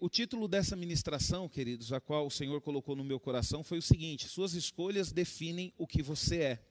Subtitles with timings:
[0.00, 3.82] O título dessa ministração, queridos, a qual o Senhor colocou no meu coração, foi o
[3.82, 6.66] seguinte: Suas escolhas definem o que você é.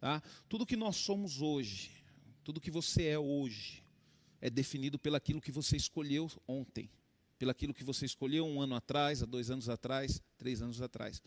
[0.00, 0.22] Tá?
[0.48, 1.90] Tudo que nós somos hoje,
[2.42, 3.82] tudo que você é hoje,
[4.40, 6.90] é definido pelaquilo que você escolheu ontem,
[7.38, 11.22] pelaquilo que você escolheu um ano atrás, há dois anos atrás, três anos atrás.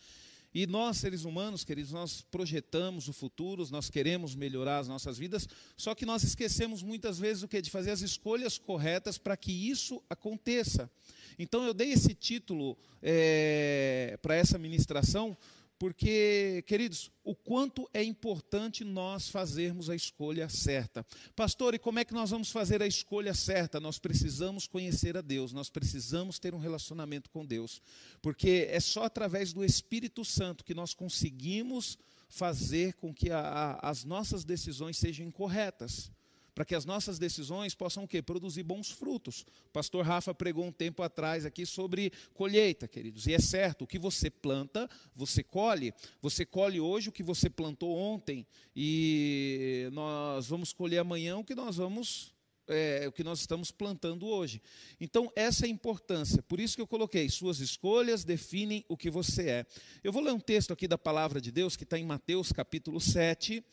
[0.55, 5.49] E nós, seres humanos, queridos, nós projetamos o futuro, nós queremos melhorar as nossas vidas,
[5.75, 7.61] só que nós esquecemos muitas vezes o que?
[7.61, 10.89] De fazer as escolhas corretas para que isso aconteça.
[11.37, 15.37] Então eu dei esse título é, para essa ministração,
[15.77, 21.05] porque, queridos, o quanto é importante nós fazermos a escolha certa.
[21.35, 23.79] Pastor, e como é que nós vamos fazer a escolha certa?
[23.79, 27.81] Nós precisamos conhecer a Deus, nós precisamos ter um relacionamento com Deus,
[28.21, 31.97] porque é só através do Espírito Santo que nós conseguimos
[32.29, 36.11] fazer com que a, a, as nossas decisões sejam corretas
[36.55, 38.21] para que as nossas decisões possam o quê?
[38.21, 39.41] Produzir bons frutos.
[39.67, 43.27] O pastor Rafa pregou um tempo atrás aqui sobre colheita, queridos.
[43.27, 45.93] E é certo, o que você planta, você colhe.
[46.21, 51.53] Você colhe hoje o que você plantou ontem e nós vamos colher amanhã o que
[51.53, 52.33] nós vamos
[52.67, 54.61] é, o que nós estamos plantando hoje.
[54.99, 56.41] Então, essa é a importância.
[56.41, 59.65] Por isso que eu coloquei: suas escolhas definem o que você é.
[60.03, 62.99] Eu vou ler um texto aqui da palavra de Deus que está em Mateus capítulo
[62.99, 63.63] 7,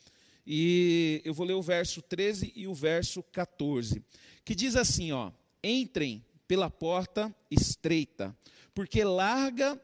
[0.45, 4.03] e eu vou ler o verso 13 e o verso 14,
[4.43, 5.31] que diz assim, ó:
[5.63, 8.35] Entrem pela porta estreita,
[8.73, 9.79] porque larga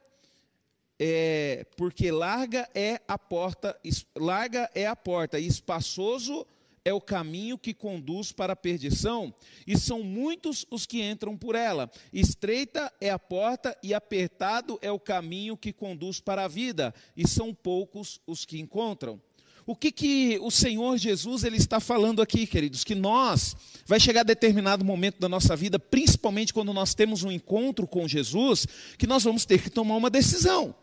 [1.00, 3.80] é, porque larga é a porta,
[4.18, 6.46] larga é a porta e espaçoso
[6.84, 9.34] é o caminho que conduz para a perdição,
[9.68, 11.90] e são muitos os que entram por ela.
[12.12, 17.28] Estreita é a porta e apertado é o caminho que conduz para a vida, e
[17.28, 19.22] são poucos os que encontram.
[19.70, 22.84] O que, que o Senhor Jesus ele está falando aqui, queridos?
[22.84, 27.86] Que nós, vai chegar determinado momento da nossa vida, principalmente quando nós temos um encontro
[27.86, 28.66] com Jesus,
[28.97, 30.73] que nós vamos ter que tomar uma decisão.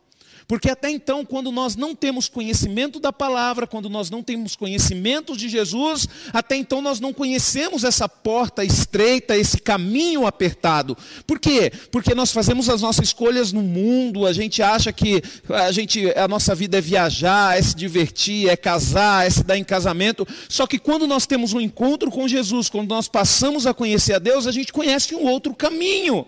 [0.49, 5.37] Porque até então, quando nós não temos conhecimento da palavra, quando nós não temos conhecimento
[5.37, 10.97] de Jesus, até então nós não conhecemos essa porta estreita, esse caminho apertado.
[11.27, 11.73] Por quê?
[11.91, 16.29] Porque nós fazemos as nossas escolhas no mundo, a gente acha que a, gente, a
[16.29, 20.27] nossa vida é viajar, é se divertir, é casar, é se dar em casamento.
[20.49, 24.19] Só que quando nós temos um encontro com Jesus, quando nós passamos a conhecer a
[24.21, 26.25] Deus, a gente conhece um outro caminho.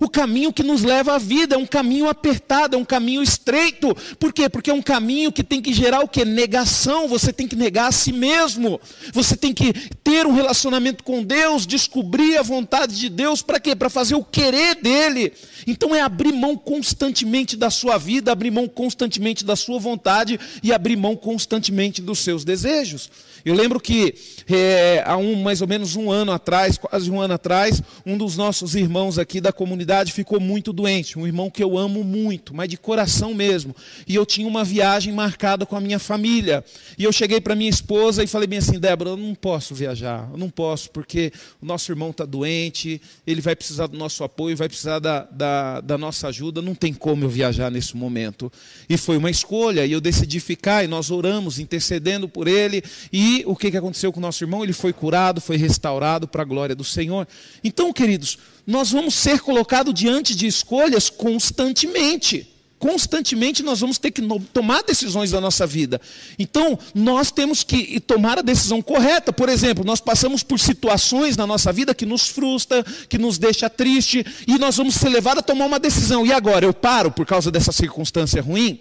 [0.00, 3.94] O caminho que nos leva à vida é um caminho apertado, é um caminho estreito.
[4.18, 4.48] Por quê?
[4.48, 6.24] Porque é um caminho que tem que gerar o que?
[6.24, 7.06] Negação.
[7.06, 8.80] Você tem que negar a si mesmo.
[9.12, 13.42] Você tem que ter um relacionamento com Deus, descobrir a vontade de Deus.
[13.42, 13.76] Para quê?
[13.76, 15.34] Para fazer o querer dele.
[15.66, 20.72] Então é abrir mão constantemente da sua vida, abrir mão constantemente da sua vontade e
[20.72, 23.10] abrir mão constantemente dos seus desejos.
[23.44, 24.14] Eu lembro que
[24.48, 28.36] é, há um, mais ou menos um ano atrás, quase um ano atrás, um dos
[28.36, 31.18] nossos irmãos aqui da comunidade ficou muito doente.
[31.18, 33.74] Um irmão que eu amo muito, mas de coração mesmo.
[34.06, 36.64] E eu tinha uma viagem marcada com a minha família.
[36.98, 40.28] E eu cheguei para minha esposa e falei bem assim: Débora, eu não posso viajar,
[40.32, 44.56] eu não posso, porque o nosso irmão está doente, ele vai precisar do nosso apoio,
[44.56, 48.52] vai precisar da, da, da nossa ajuda, não tem como eu viajar nesse momento.
[48.88, 52.82] E foi uma escolha, e eu decidi ficar, e nós oramos, intercedendo por ele.
[53.12, 54.62] E o que aconteceu com o nosso irmão?
[54.62, 57.26] Ele foi curado, foi restaurado para a glória do Senhor.
[57.62, 62.48] Então, queridos, nós vamos ser colocados diante de escolhas constantemente.
[62.80, 64.22] Constantemente nós vamos ter que
[64.54, 66.00] tomar decisões da nossa vida.
[66.38, 69.34] Então, nós temos que tomar a decisão correta.
[69.34, 73.68] Por exemplo, nós passamos por situações na nossa vida que nos frustra, que nos deixa
[73.68, 76.24] triste, e nós vamos ser levados a tomar uma decisão.
[76.24, 78.80] E agora, eu paro por causa dessa circunstância ruim?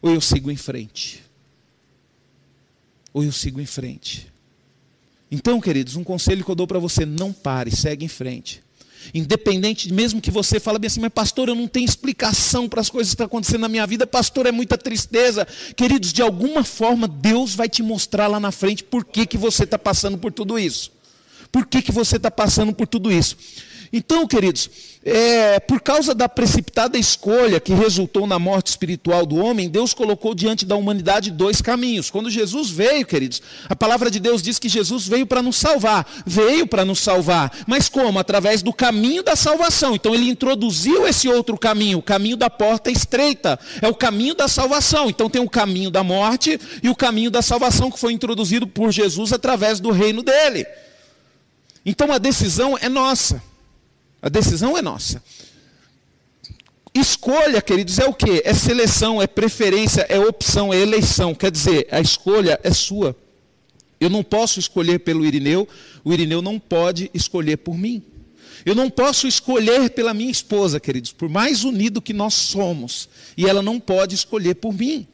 [0.00, 1.21] Ou eu sigo em frente?
[3.12, 4.32] Ou eu sigo em frente.
[5.30, 8.62] Então, queridos, um conselho que eu dou para você: não pare, segue em frente.
[9.12, 12.88] Independente, mesmo que você fale bem assim, mas pastor, eu não tenho explicação para as
[12.88, 15.46] coisas que estão acontecendo na minha vida, pastor, é muita tristeza.
[15.74, 19.64] Queridos, de alguma forma, Deus vai te mostrar lá na frente por que, que você
[19.64, 20.92] está passando por tudo isso.
[21.50, 23.36] Por que, que você está passando por tudo isso?
[23.92, 24.70] Então, queridos,
[25.04, 30.34] é, por causa da precipitada escolha que resultou na morte espiritual do homem, Deus colocou
[30.34, 32.10] diante da humanidade dois caminhos.
[32.10, 36.06] Quando Jesus veio, queridos, a palavra de Deus diz que Jesus veio para nos salvar.
[36.24, 37.52] Veio para nos salvar.
[37.66, 38.18] Mas como?
[38.18, 39.94] Através do caminho da salvação.
[39.94, 43.60] Então ele introduziu esse outro caminho, o caminho da porta estreita.
[43.82, 45.10] É o caminho da salvação.
[45.10, 48.90] Então tem o caminho da morte e o caminho da salvação que foi introduzido por
[48.90, 50.64] Jesus através do reino dele.
[51.84, 53.51] Então a decisão é nossa.
[54.22, 55.20] A decisão é nossa.
[56.94, 58.40] Escolha, queridos, é o que?
[58.44, 61.34] É seleção, é preferência, é opção, é eleição.
[61.34, 63.16] Quer dizer, a escolha é sua.
[63.98, 65.66] Eu não posso escolher pelo Irineu,
[66.04, 68.02] o Irineu não pode escolher por mim.
[68.64, 73.46] Eu não posso escolher pela minha esposa, queridos, por mais unido que nós somos, e
[73.46, 75.06] ela não pode escolher por mim.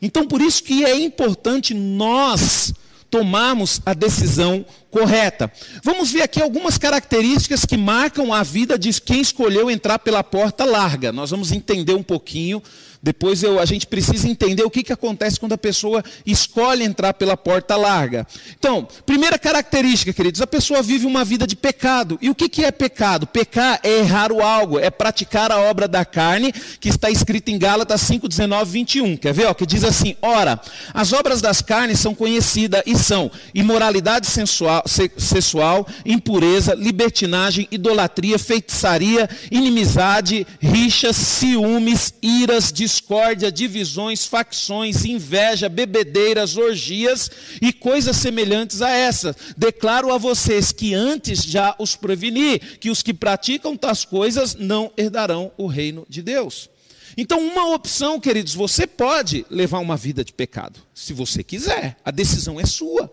[0.00, 2.72] Então, por isso que é importante nós
[3.10, 5.50] tomarmos a decisão correta.
[5.82, 10.64] Vamos ver aqui algumas características que marcam a vida de quem escolheu entrar pela porta
[10.64, 11.12] larga.
[11.12, 12.62] Nós vamos entender um pouquinho
[13.02, 17.14] depois eu, a gente precisa entender o que, que acontece quando a pessoa escolhe entrar
[17.14, 18.26] pela porta larga.
[18.58, 22.18] Então, primeira característica, queridos, a pessoa vive uma vida de pecado.
[22.20, 23.26] E o que, que é pecado?
[23.26, 27.58] Pecar é errar o algo, é praticar a obra da carne, que está escrita em
[27.58, 29.16] Gálatas 5, 19, 21.
[29.16, 29.46] Quer ver?
[29.46, 30.60] Ó, que diz assim: Ora,
[30.92, 39.28] as obras das carnes são conhecidas e são imoralidade sensual, sexual, impureza, libertinagem, idolatria, feitiçaria,
[39.50, 47.30] inimizade, rixas, ciúmes, iras, discórdia, divisões, facções, inveja, bebedeiras, orgias
[47.62, 49.36] e coisas semelhantes a essas.
[49.56, 54.92] Declaro a vocês que antes já os preveni, que os que praticam tais coisas não
[54.96, 56.68] herdarão o reino de Deus.
[57.16, 62.10] Então, uma opção, queridos, você pode levar uma vida de pecado, se você quiser, a
[62.10, 63.12] decisão é sua.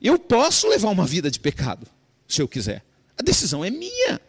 [0.00, 1.86] Eu posso levar uma vida de pecado,
[2.26, 2.84] se eu quiser,
[3.18, 4.20] a decisão é minha.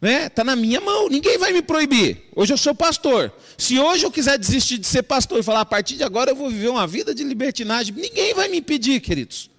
[0.00, 0.30] Né?
[0.30, 2.22] Tá na minha mão, ninguém vai me proibir.
[2.34, 3.32] Hoje eu sou pastor.
[3.58, 6.36] Se hoje eu quiser desistir de ser pastor e falar, a partir de agora eu
[6.36, 9.50] vou viver uma vida de libertinagem, ninguém vai me impedir, queridos.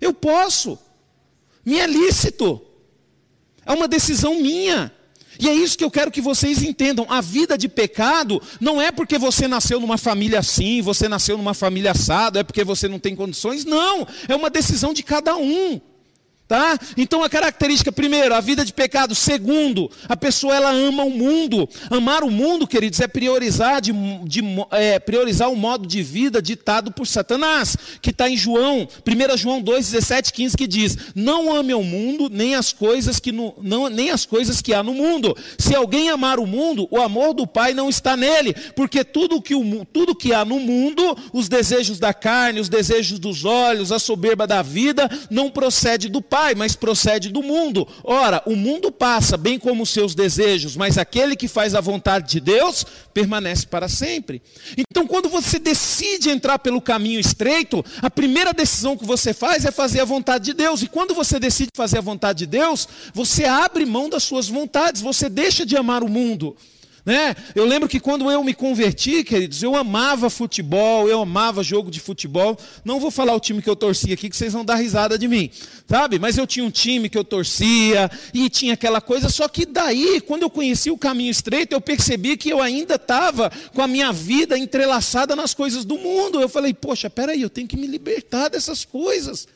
[0.00, 0.78] Eu posso.
[1.64, 2.62] Me é lícito.
[3.66, 4.90] É uma decisão minha.
[5.38, 7.06] E é isso que eu quero que vocês entendam.
[7.08, 11.54] A vida de pecado não é porque você nasceu numa família assim, você nasceu numa
[11.54, 13.64] família assada, é porque você não tem condições.
[13.64, 14.06] Não.
[14.28, 15.80] É uma decisão de cada um.
[16.50, 16.76] Tá?
[16.96, 19.14] Então a característica, primeiro, a vida de pecado.
[19.14, 21.68] Segundo, a pessoa ela ama o mundo.
[21.88, 23.92] Amar o mundo, queridos, é priorizar, de,
[24.24, 24.42] de
[24.72, 29.62] é, priorizar o modo de vida ditado por Satanás, que está em João, 1 João
[29.62, 33.88] 2, 17, 15, que diz: Não ame o mundo, nem as coisas que no, não,
[33.88, 35.36] nem as coisas que há no mundo.
[35.56, 39.54] Se alguém amar o mundo, o amor do Pai não está nele, porque tudo que,
[39.54, 44.00] o, tudo que há no mundo, os desejos da carne, os desejos dos olhos, a
[44.00, 47.86] soberba da vida, não procede do Pai Pai, mas procede do mundo.
[48.02, 52.30] Ora, o mundo passa, bem como os seus desejos, mas aquele que faz a vontade
[52.30, 52.82] de Deus
[53.12, 54.40] permanece para sempre.
[54.74, 59.70] Então, quando você decide entrar pelo caminho estreito, a primeira decisão que você faz é
[59.70, 60.80] fazer a vontade de Deus.
[60.80, 65.02] E quando você decide fazer a vontade de Deus, você abre mão das suas vontades,
[65.02, 66.56] você deixa de amar o mundo.
[67.04, 67.34] Né?
[67.54, 71.98] Eu lembro que quando eu me converti, queridos, eu amava futebol, eu amava jogo de
[71.98, 72.58] futebol.
[72.84, 75.26] Não vou falar o time que eu torcia aqui, que vocês vão dar risada de
[75.26, 75.50] mim,
[75.88, 76.18] sabe?
[76.18, 79.28] Mas eu tinha um time que eu torcia e tinha aquela coisa.
[79.28, 83.50] Só que daí, quando eu conheci o caminho estreito, eu percebi que eu ainda estava
[83.74, 86.40] com a minha vida entrelaçada nas coisas do mundo.
[86.40, 89.48] Eu falei, poxa, peraí, eu tenho que me libertar dessas coisas.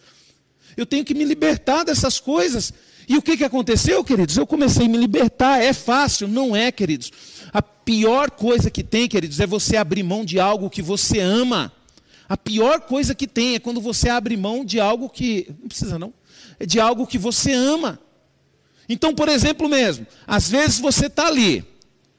[0.77, 2.73] Eu tenho que me libertar dessas coisas.
[3.09, 4.37] E o que, que aconteceu, queridos?
[4.37, 5.63] Eu comecei a me libertar.
[5.63, 6.27] É fácil?
[6.27, 7.13] Não é, queridos.
[7.55, 11.73] A pior coisa que tem, queridos, é você abrir mão de algo que você ama.
[12.29, 15.47] A pior coisa que tem é quando você abre mão de algo que.
[15.61, 16.13] Não precisa, não.
[16.59, 18.01] É de algo que você ama.
[18.89, 21.65] Então, por exemplo, mesmo, às vezes você está ali.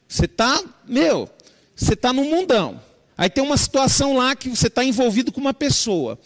[0.07, 1.29] Você está, meu,
[1.75, 2.81] você está no mundão.
[3.17, 6.17] Aí tem uma situação lá que você está envolvido com uma pessoa.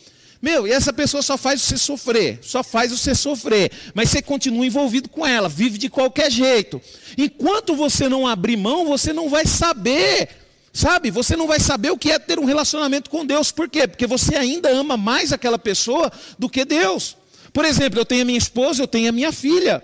[0.42, 4.66] Meu, e essa pessoa só faz você sofrer, só faz você sofrer, mas você continua
[4.66, 6.82] envolvido com ela, vive de qualquer jeito.
[7.18, 10.30] Enquanto você não abrir mão, você não vai saber,
[10.72, 11.12] sabe?
[11.12, 13.52] Você não vai saber o que é ter um relacionamento com Deus.
[13.52, 13.86] Por quê?
[13.86, 17.18] Porque você ainda ama mais aquela pessoa do que Deus.
[17.52, 19.84] Por exemplo, eu tenho a minha esposa, eu tenho a minha filha.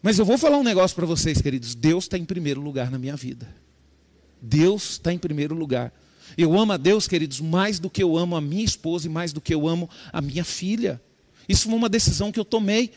[0.00, 1.74] Mas eu vou falar um negócio para vocês, queridos.
[1.74, 3.48] Deus está em primeiro lugar na minha vida.
[4.40, 5.92] Deus está em primeiro lugar.
[6.38, 9.32] Eu amo a Deus, queridos, mais do que eu amo a minha esposa e mais
[9.32, 11.02] do que eu amo a minha filha.
[11.48, 12.92] Isso foi uma decisão que eu tomei.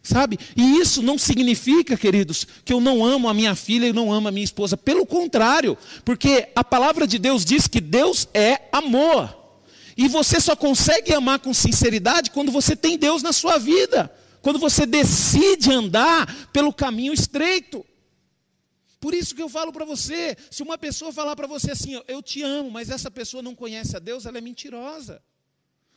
[0.00, 0.38] Sabe?
[0.56, 4.28] E isso não significa, queridos, que eu não amo a minha filha e não amo
[4.28, 4.76] a minha esposa.
[4.76, 9.36] Pelo contrário, porque a palavra de Deus diz que Deus é amor.
[9.96, 14.08] E você só consegue amar com sinceridade quando você tem Deus na sua vida.
[14.40, 17.84] Quando você decide andar pelo caminho estreito.
[19.02, 22.22] Por isso que eu falo para você, se uma pessoa falar para você assim, eu
[22.22, 25.20] te amo, mas essa pessoa não conhece a Deus, ela é mentirosa.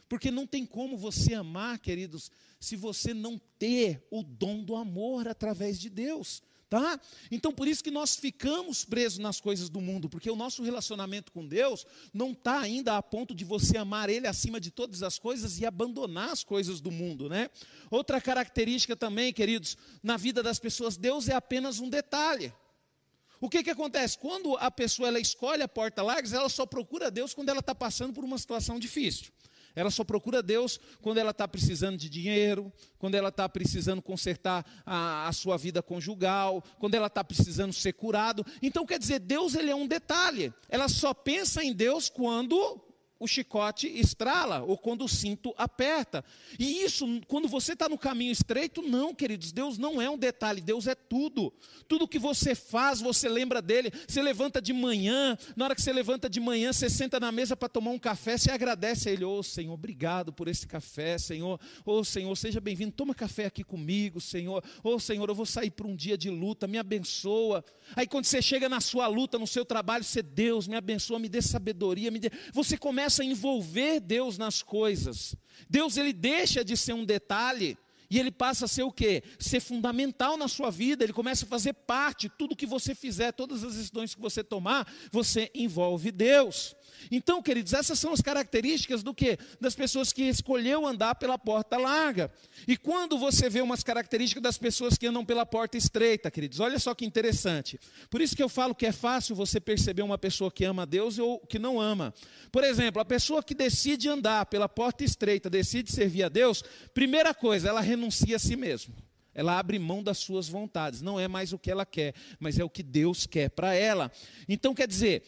[0.10, 5.28] Porque não tem como você amar, queridos, se você não ter o dom do amor
[5.28, 6.42] através de Deus.
[6.68, 7.00] Tá?
[7.30, 11.32] Então por isso que nós ficamos presos nas coisas do mundo, porque o nosso relacionamento
[11.32, 15.20] com Deus não está ainda a ponto de você amar Ele acima de todas as
[15.20, 17.52] coisas e abandonar as coisas do mundo, né?
[17.92, 22.52] Outra característica também, queridos, na vida das pessoas, Deus é apenas um detalhe.
[23.46, 24.18] O que, que acontece?
[24.18, 27.76] Quando a pessoa ela escolhe a porta larga, ela só procura Deus quando ela está
[27.76, 29.28] passando por uma situação difícil.
[29.76, 34.66] Ela só procura Deus quando ela está precisando de dinheiro, quando ela está precisando consertar
[34.84, 38.44] a, a, sua vida conjugal, quando ela está precisando ser curado.
[38.64, 40.52] Então, quer dizer, Deus ele é um detalhe.
[40.68, 42.82] Ela só pensa em Deus quando
[43.20, 46.24] o chicote estrala ou quando o cinto aperta.
[46.60, 50.62] E isso, quando você está no caminho estreito, não, queridos, Deus não é um detalhe,
[50.62, 51.54] Deus é tudo.
[51.88, 53.92] Tudo que você faz, você lembra dele.
[54.08, 57.56] Você levanta de manhã, na hora que você levanta de manhã, você senta na mesa
[57.56, 61.18] para tomar um café, você agradece a ele, ô oh, Senhor, obrigado por esse café,
[61.18, 61.60] Senhor.
[61.86, 64.64] Ô oh, Senhor, seja bem-vindo, toma café aqui comigo, Senhor.
[64.84, 67.64] Ô oh, Senhor, eu vou sair para um dia de luta, me abençoa.
[67.96, 71.30] Aí quando você chega na sua luta, no seu trabalho, você, Deus, me abençoa, me
[71.30, 72.30] dê sabedoria, me dê...
[72.54, 75.36] você começa começa a envolver Deus nas coisas.
[75.70, 77.78] Deus ele deixa de ser um detalhe
[78.10, 79.22] e ele passa a ser o quê?
[79.38, 83.64] Ser fundamental na sua vida, ele começa a fazer parte, tudo que você fizer, todas
[83.64, 86.76] as decisões que você tomar, você envolve Deus.
[87.12, 89.38] Então, queridos, essas são as características do que?
[89.60, 92.32] Das pessoas que escolheu andar pela porta larga.
[92.68, 96.80] E quando você vê umas características das pessoas que andam pela porta estreita, queridos, olha
[96.80, 97.80] só que interessante.
[98.10, 100.86] Por isso que eu falo que é fácil você perceber uma pessoa que ama a
[100.86, 102.14] Deus ou que não ama.
[102.52, 107.34] Por exemplo, a pessoa que decide andar pela porta estreita, decide servir a Deus, primeira
[107.34, 108.96] coisa, ela renuncia a si mesma.
[109.36, 111.02] Ela abre mão das suas vontades.
[111.02, 114.10] Não é mais o que ela quer, mas é o que Deus quer para ela.
[114.48, 115.24] Então, quer dizer,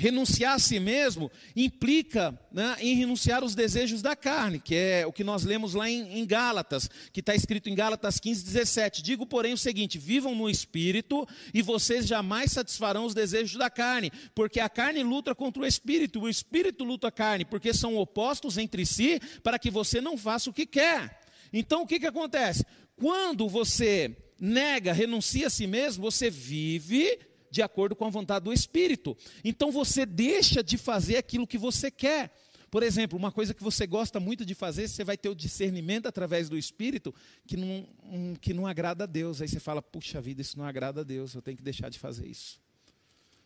[0.00, 5.12] Renunciar a si mesmo implica né, em renunciar os desejos da carne, que é o
[5.12, 9.02] que nós lemos lá em, em Gálatas, que está escrito em Gálatas 15, 17.
[9.02, 14.12] Digo, porém, o seguinte: vivam no espírito e vocês jamais satisfarão os desejos da carne,
[14.36, 18.56] porque a carne luta contra o espírito, o espírito luta a carne, porque são opostos
[18.56, 21.18] entre si, para que você não faça o que quer.
[21.52, 22.64] Então, o que, que acontece?
[22.94, 27.18] Quando você nega, renuncia a si mesmo, você vive
[27.50, 29.16] de acordo com a vontade do Espírito.
[29.44, 32.32] Então você deixa de fazer aquilo que você quer.
[32.70, 36.06] Por exemplo, uma coisa que você gosta muito de fazer, você vai ter o discernimento
[36.06, 37.14] através do Espírito
[37.46, 39.40] que não, um, que não agrada a Deus.
[39.40, 41.98] Aí você fala: puxa vida, isso não agrada a Deus, eu tenho que deixar de
[41.98, 42.60] fazer isso.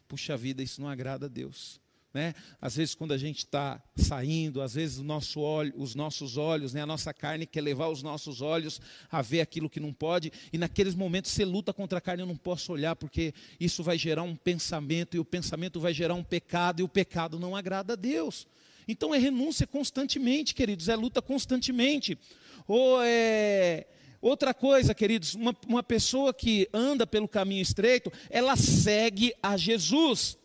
[0.09, 1.81] Puxa vida, isso não agrada a Deus.
[2.15, 2.35] Né?
[2.61, 6.83] Às vezes, quando a gente está saindo, às vezes nosso olho, os nossos olhos, né?
[6.83, 10.59] a nossa carne quer levar os nossos olhos a ver aquilo que não pode, e
[10.59, 14.25] naqueles momentos você luta contra a carne, eu não posso olhar, porque isso vai gerar
[14.25, 17.97] um pensamento, e o pensamento vai gerar um pecado, e o pecado não agrada a
[17.97, 18.47] Deus.
[18.87, 22.19] Então é renúncia constantemente, queridos, é luta constantemente.
[22.67, 23.87] Ou é.
[24.21, 30.39] Outra coisa, queridos, uma, uma pessoa que anda pelo caminho estreito, ela segue a Jesus.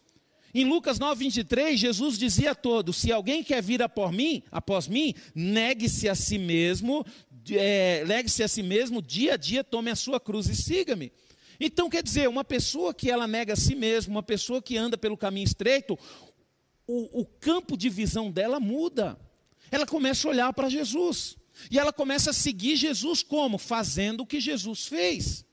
[0.59, 4.87] Em Lucas 9, 23, Jesus dizia a todos: se alguém quer vir após mim, após
[4.87, 7.05] mim, negue-se a si mesmo,
[7.51, 11.11] é, negue-se a si mesmo, dia a dia tome a sua cruz e siga-me.
[11.59, 14.97] Então, quer dizer, uma pessoa que ela nega a si mesma, uma pessoa que anda
[14.97, 15.93] pelo caminho estreito,
[16.87, 19.15] o, o campo de visão dela muda.
[19.69, 21.37] Ela começa a olhar para Jesus.
[21.69, 23.59] E ela começa a seguir Jesus como?
[23.59, 25.45] Fazendo o que Jesus fez.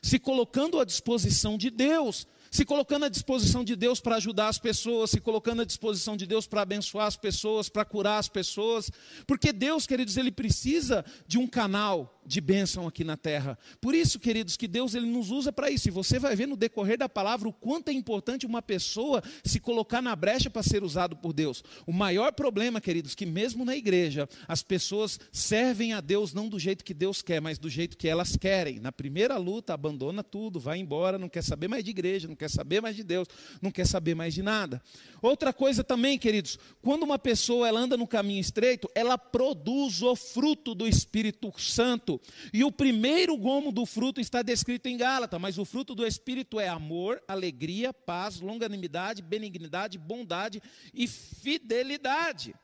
[0.00, 4.58] Se colocando à disposição de Deus se colocando à disposição de Deus para ajudar as
[4.58, 8.90] pessoas, se colocando à disposição de Deus para abençoar as pessoas, para curar as pessoas,
[9.26, 13.58] porque Deus, queridos, ele precisa de um canal de bênção aqui na terra.
[13.80, 15.88] Por isso, queridos, que Deus ele nos usa para isso.
[15.88, 19.60] E você vai ver no decorrer da palavra o quanto é importante uma pessoa se
[19.60, 21.62] colocar na brecha para ser usado por Deus.
[21.86, 26.58] O maior problema, queridos, que mesmo na igreja as pessoas servem a Deus não do
[26.58, 28.80] jeito que Deus quer, mas do jeito que elas querem.
[28.80, 32.50] Na primeira luta, abandona tudo, vai embora, não quer saber mais de igreja, não quer
[32.50, 33.28] saber mais de Deus,
[33.62, 34.82] não quer saber mais de nada.
[35.22, 40.14] Outra coisa também, queridos, quando uma pessoa ela anda no caminho estreito, ela produz o
[40.14, 42.15] fruto do Espírito Santo.
[42.52, 46.60] E o primeiro gomo do fruto está descrito em Gálata, mas o fruto do Espírito
[46.60, 52.54] é amor, alegria, paz, longanimidade, benignidade, bondade e fidelidade.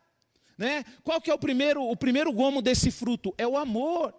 [0.56, 0.84] Né?
[1.02, 3.34] Qual que é o primeiro, o primeiro gomo desse fruto?
[3.38, 4.14] É o amor.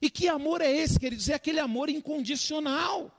[0.00, 1.28] E que amor é esse, queridos?
[1.28, 3.14] É aquele amor incondicional.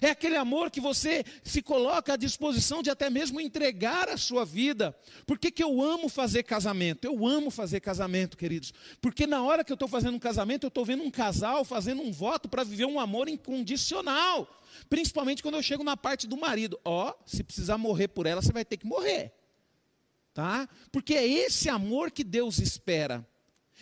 [0.00, 4.44] É aquele amor que você se coloca à disposição de até mesmo entregar a sua
[4.44, 4.96] vida.
[5.26, 7.04] Por que, que eu amo fazer casamento?
[7.04, 8.72] Eu amo fazer casamento, queridos.
[9.00, 12.02] Porque na hora que eu estou fazendo um casamento, eu estou vendo um casal fazendo
[12.02, 14.48] um voto para viver um amor incondicional.
[14.88, 16.78] Principalmente quando eu chego na parte do marido.
[16.84, 19.32] Ó, oh, se precisar morrer por ela, você vai ter que morrer.
[20.34, 20.68] Tá?
[20.92, 23.26] Porque é esse amor que Deus espera.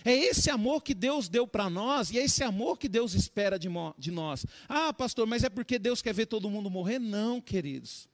[0.04, 3.58] É esse amor que Deus deu para nós e é esse amor que Deus espera
[3.58, 4.46] de, de nós.
[4.68, 6.98] Ah, pastor, mas é porque Deus quer ver todo mundo morrer?
[6.98, 8.08] Não, queridos.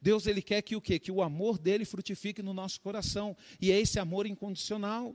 [0.00, 0.98] Deus ele quer que o quê?
[0.98, 3.36] Que o amor dele frutifique no nosso coração.
[3.60, 5.14] E é esse amor incondicional.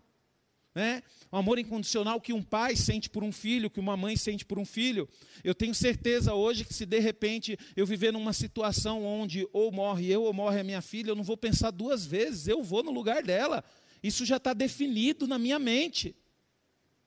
[0.76, 1.02] Né?
[1.32, 4.60] O amor incondicional que um pai sente por um filho, que uma mãe sente por
[4.60, 5.08] um filho.
[5.44, 10.12] Eu tenho certeza hoje que se de repente eu viver numa situação onde ou morre
[10.12, 12.92] eu ou morre a minha filha, eu não vou pensar duas vezes, eu vou no
[12.92, 13.64] lugar dela
[14.06, 16.16] Isso já está definido na minha mente.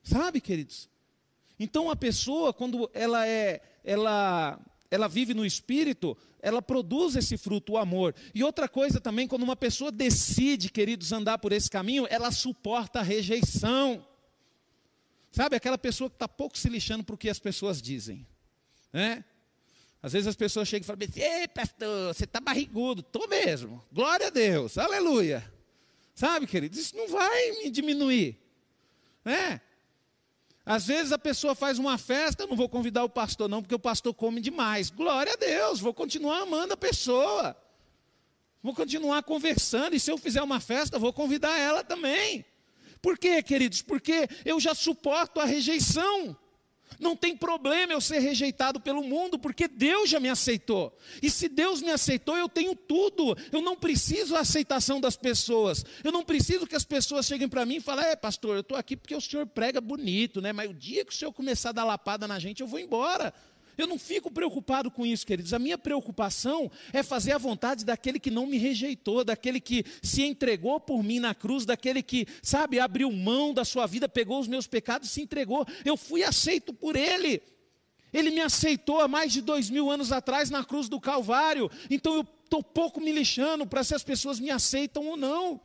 [0.02, 0.88] Sabe, queridos?
[1.56, 7.74] Então a pessoa, quando ela é, ela, ela vive no espírito, ela produz esse fruto,
[7.74, 8.16] o amor.
[8.34, 12.98] E outra coisa também, quando uma pessoa decide, queridos, andar por esse caminho, ela suporta
[12.98, 14.04] a rejeição.
[15.30, 18.26] Sabe, aquela pessoa que está pouco se lixando para o que as pessoas dizem.
[18.92, 19.24] Né?
[20.02, 23.02] Às vezes as pessoas chegam e falam assim, ei pastor, você está barrigudo.
[23.02, 23.84] Estou mesmo.
[23.92, 25.57] Glória a Deus, aleluia.
[26.18, 28.36] Sabe, queridos, isso não vai me diminuir.
[29.24, 29.60] Né?
[30.66, 33.78] Às vezes a pessoa faz uma festa, não vou convidar o pastor não, porque o
[33.78, 34.90] pastor come demais.
[34.90, 37.56] Glória a Deus, vou continuar amando a pessoa.
[38.60, 42.44] Vou continuar conversando, e se eu fizer uma festa, vou convidar ela também.
[43.00, 43.80] Por quê, queridos?
[43.80, 46.36] Porque eu já suporto a rejeição.
[46.98, 50.96] Não tem problema eu ser rejeitado pelo mundo, porque Deus já me aceitou.
[51.22, 53.36] E se Deus me aceitou, eu tenho tudo.
[53.52, 55.84] Eu não preciso a aceitação das pessoas.
[56.02, 58.76] Eu não preciso que as pessoas cheguem para mim e falem: É, pastor, eu estou
[58.76, 60.52] aqui porque o senhor prega bonito, né?
[60.52, 63.32] Mas o dia que o senhor começar a dar lapada na gente, eu vou embora.
[63.78, 65.54] Eu não fico preocupado com isso, queridos.
[65.54, 70.24] A minha preocupação é fazer a vontade daquele que não me rejeitou, daquele que se
[70.24, 74.48] entregou por mim na cruz, daquele que, sabe, abriu mão da sua vida, pegou os
[74.48, 75.64] meus pecados e se entregou.
[75.84, 77.40] Eu fui aceito por ele.
[78.12, 81.70] Ele me aceitou há mais de dois mil anos atrás na cruz do Calvário.
[81.88, 85.60] Então eu estou pouco me lixando para se as pessoas me aceitam ou não.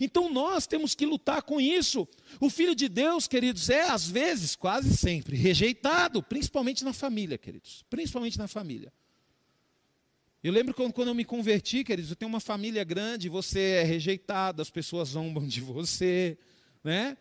[0.00, 2.08] Então nós temos que lutar com isso.
[2.40, 7.84] O filho de Deus, queridos, é às vezes, quase sempre, rejeitado, principalmente na família, queridos.
[7.88, 8.92] Principalmente na família.
[10.42, 13.82] Eu lembro quando, quando eu me converti, queridos, eu tenho uma família grande, você é
[13.82, 16.36] rejeitado, as pessoas zombam de você,
[16.82, 17.16] né?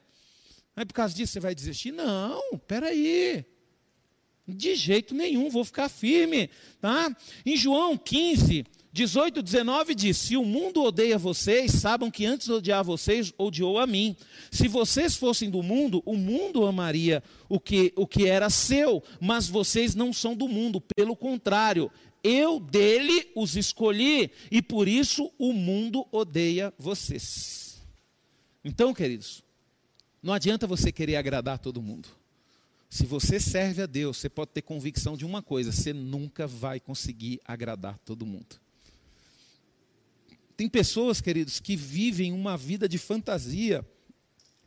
[0.76, 1.94] Aí por causa disso você vai desistir?
[1.94, 3.46] Não, peraí.
[4.46, 6.50] De jeito nenhum, vou ficar firme,
[6.82, 7.16] tá?
[7.46, 12.54] Em João 15, 18, 19 diz: Se o mundo odeia vocês, sabam que antes de
[12.54, 14.16] odiar vocês, odiou a mim.
[14.52, 19.48] Se vocês fossem do mundo, o mundo amaria o que, o que era seu, mas
[19.48, 21.92] vocês não são do mundo, pelo contrário,
[22.24, 27.82] eu dele os escolhi, e por isso o mundo odeia vocês.
[28.64, 29.44] Então, queridos,
[30.22, 32.10] não adianta você querer agradar todo mundo.
[32.92, 36.80] Se você serve a Deus, você pode ter convicção de uma coisa: você nunca vai
[36.80, 38.62] conseguir agradar todo mundo.
[40.56, 43.86] Tem pessoas, queridos, que vivem uma vida de fantasia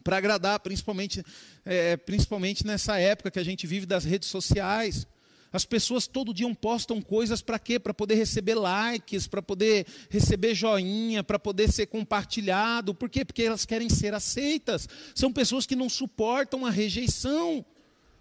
[0.02, 1.22] para agradar, principalmente,
[1.64, 5.06] é, principalmente nessa época que a gente vive das redes sociais.
[5.52, 7.78] As pessoas todo dia postam coisas para quê?
[7.78, 12.94] Para poder receber likes, para poder receber joinha, para poder ser compartilhado.
[12.94, 13.24] Por quê?
[13.24, 14.88] Porque elas querem ser aceitas.
[15.14, 17.64] São pessoas que não suportam a rejeição.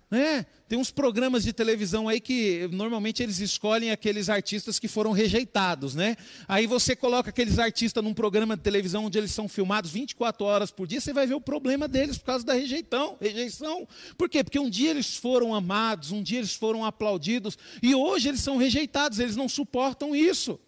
[0.10, 0.46] Né?
[0.68, 5.96] Tem uns programas de televisão aí que normalmente eles escolhem aqueles artistas que foram rejeitados,
[5.96, 6.16] né?
[6.48, 10.72] Aí você coloca aqueles artistas num programa de televisão onde eles são filmados 24 horas
[10.72, 13.88] por dia, você vai ver o problema deles por causa da rejeição, rejeição.
[14.16, 14.44] Por quê?
[14.44, 18.58] Porque um dia eles foram amados, um dia eles foram aplaudidos e hoje eles são
[18.58, 20.60] rejeitados, eles não suportam isso.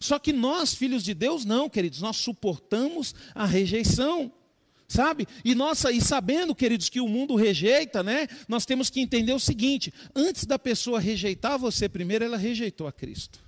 [0.00, 4.32] Só que nós, filhos de Deus, não, queridos, nós suportamos a rejeição
[4.88, 5.28] sabe?
[5.44, 8.26] E nossa, e sabendo, queridos, que o mundo rejeita, né?
[8.48, 12.92] Nós temos que entender o seguinte: antes da pessoa rejeitar você, primeiro ela rejeitou a
[12.92, 13.46] Cristo.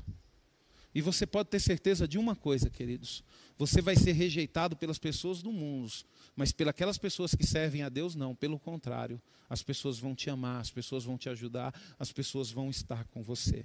[0.95, 3.25] E você pode ter certeza de uma coisa, queridos:
[3.57, 5.91] você vai ser rejeitado pelas pessoas do mundo,
[6.37, 8.35] mas pelas pessoas que servem a Deus, não.
[8.35, 12.69] Pelo contrário, as pessoas vão te amar, as pessoas vão te ajudar, as pessoas vão
[12.69, 13.65] estar com você.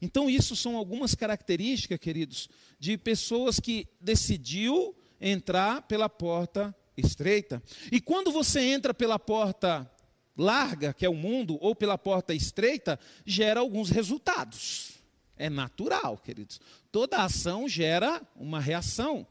[0.00, 7.62] Então, isso são algumas características, queridos, de pessoas que decidiu entrar pela porta estreita.
[7.90, 9.90] E quando você entra pela porta
[10.36, 14.92] larga, que é o mundo, ou pela porta estreita, gera alguns resultados.
[15.36, 16.60] É natural, queridos.
[16.92, 19.26] Toda ação gera uma reação.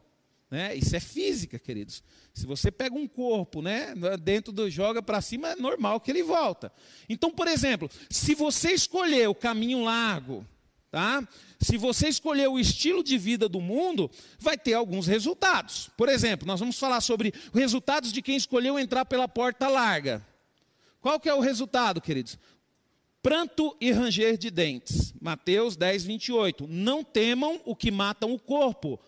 [0.50, 0.74] Né?
[0.74, 2.02] Isso é física, queridos.
[2.34, 6.22] Se você pega um corpo, né, dentro do joga para cima, é normal que ele
[6.22, 6.72] volta.
[7.08, 10.46] Então, por exemplo, se você escolher o caminho largo,
[10.90, 11.26] Tá?
[11.60, 15.88] Se você escolher o estilo de vida do mundo, vai ter alguns resultados.
[15.96, 20.26] Por exemplo, nós vamos falar sobre resultados de quem escolheu entrar pela porta larga.
[21.00, 22.36] Qual que é o resultado, queridos?
[23.22, 25.14] Pranto e ranger de dentes.
[25.20, 26.66] Mateus 10, 28.
[26.66, 28.98] Não temam o que matam o corpo,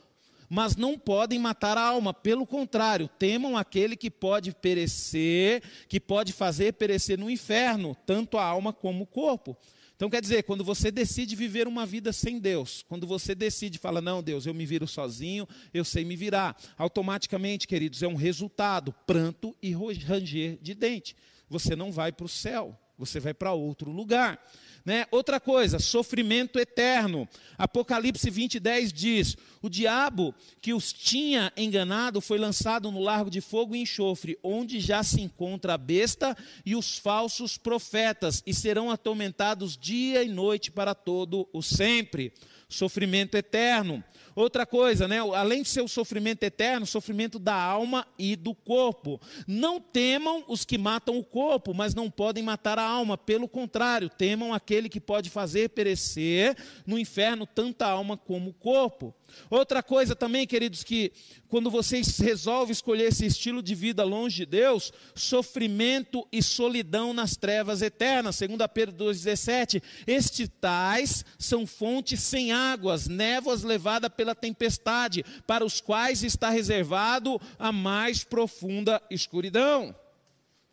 [0.48, 2.14] mas não podem matar a alma.
[2.14, 8.44] Pelo contrário, temam aquele que pode perecer, que pode fazer perecer no inferno, tanto a
[8.44, 9.56] alma como o corpo.
[10.02, 14.00] Então quer dizer, quando você decide viver uma vida sem Deus, quando você decide fala
[14.00, 18.92] não, Deus, eu me viro sozinho, eu sei me virar, automaticamente, queridos, é um resultado,
[19.06, 21.14] pranto e ranger de dente.
[21.48, 24.40] Você não vai para o céu, você vai para outro lugar.
[24.84, 25.06] Né?
[25.10, 27.28] Outra coisa, sofrimento eterno.
[27.56, 33.40] Apocalipse 20, 10 diz: O diabo que os tinha enganado foi lançado no largo de
[33.40, 38.90] fogo e enxofre, onde já se encontra a besta e os falsos profetas, e serão
[38.90, 42.32] atormentados dia e noite para todo o sempre.
[42.72, 44.02] Sofrimento eterno.
[44.34, 45.18] Outra coisa, né?
[45.18, 49.20] além de ser o sofrimento eterno, sofrimento da alma e do corpo.
[49.46, 53.18] Não temam os que matam o corpo, mas não podem matar a alma.
[53.18, 56.56] Pelo contrário, temam aquele que pode fazer perecer
[56.86, 59.14] no inferno tanta alma como o corpo.
[59.50, 61.12] Outra coisa também, queridos, que
[61.48, 67.36] quando vocês resolvem escolher esse estilo de vida longe de Deus, sofrimento e solidão nas
[67.36, 68.36] trevas eternas.
[68.36, 75.80] Segundo Pedro 2,17, estes tais são fontes sem águas, névoas levadas pela tempestade, para os
[75.80, 79.94] quais está reservado a mais profunda escuridão.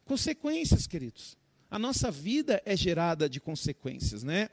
[0.05, 1.37] Consequências, queridos.
[1.69, 4.49] A nossa vida é gerada de consequências, né?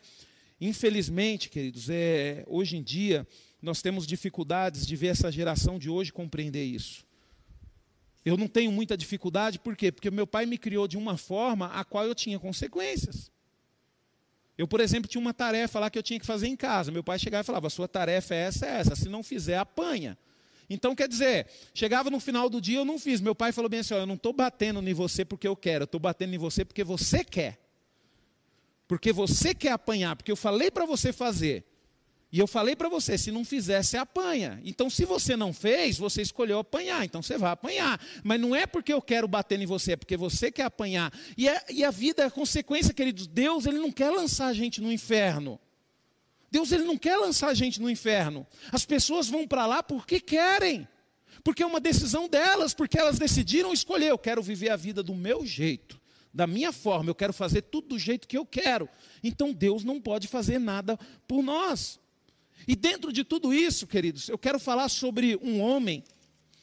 [0.60, 3.26] Infelizmente, queridos, é, hoje em dia
[3.60, 7.04] nós temos dificuldades de ver essa geração de hoje compreender isso.
[8.24, 9.92] Eu não tenho muita dificuldade, por quê?
[9.92, 13.30] Porque meu pai me criou de uma forma a qual eu tinha consequências.
[14.58, 16.90] Eu, por exemplo, tinha uma tarefa lá que eu tinha que fazer em casa.
[16.90, 18.96] Meu pai chegava e falava: sua tarefa é essa, é essa.
[18.96, 20.18] Se não fizer, apanha.
[20.68, 23.20] Então, quer dizer, chegava no final do dia, eu não fiz.
[23.20, 25.86] Meu pai falou bem assim: eu não estou batendo em você porque eu quero, eu
[25.86, 27.60] estou batendo em você porque você quer.
[28.88, 31.64] Porque você quer apanhar, porque eu falei para você fazer.
[32.36, 34.60] E eu falei para você, se não fizer, você apanha.
[34.62, 37.98] Então, se você não fez, você escolheu apanhar, então você vai apanhar.
[38.22, 41.10] Mas não é porque eu quero bater em você, é porque você quer apanhar.
[41.34, 43.26] E, é, e a vida é a consequência, queridos.
[43.26, 45.58] Deus, Ele não quer lançar a gente no inferno.
[46.50, 48.46] Deus, Ele não quer lançar a gente no inferno.
[48.70, 50.86] As pessoas vão para lá porque querem.
[51.42, 54.10] Porque é uma decisão delas, porque elas decidiram escolher.
[54.10, 55.98] Eu quero viver a vida do meu jeito
[56.34, 58.86] da minha forma, eu quero fazer tudo do jeito que eu quero.
[59.24, 61.98] Então Deus não pode fazer nada por nós.
[62.66, 66.02] E dentro de tudo isso, queridos, eu quero falar sobre um homem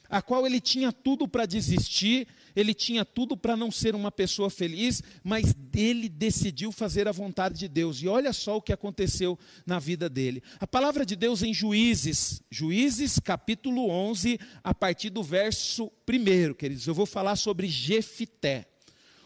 [0.10, 4.48] a qual ele tinha tudo para desistir, ele tinha tudo para não ser uma pessoa
[4.48, 8.02] feliz, mas ele decidiu fazer a vontade de Deus.
[8.02, 10.44] E olha só o que aconteceu na vida dele.
[10.60, 16.86] A palavra de Deus em Juízes, Juízes capítulo 11, a partir do verso 1, queridos,
[16.86, 18.68] eu vou falar sobre Jefité.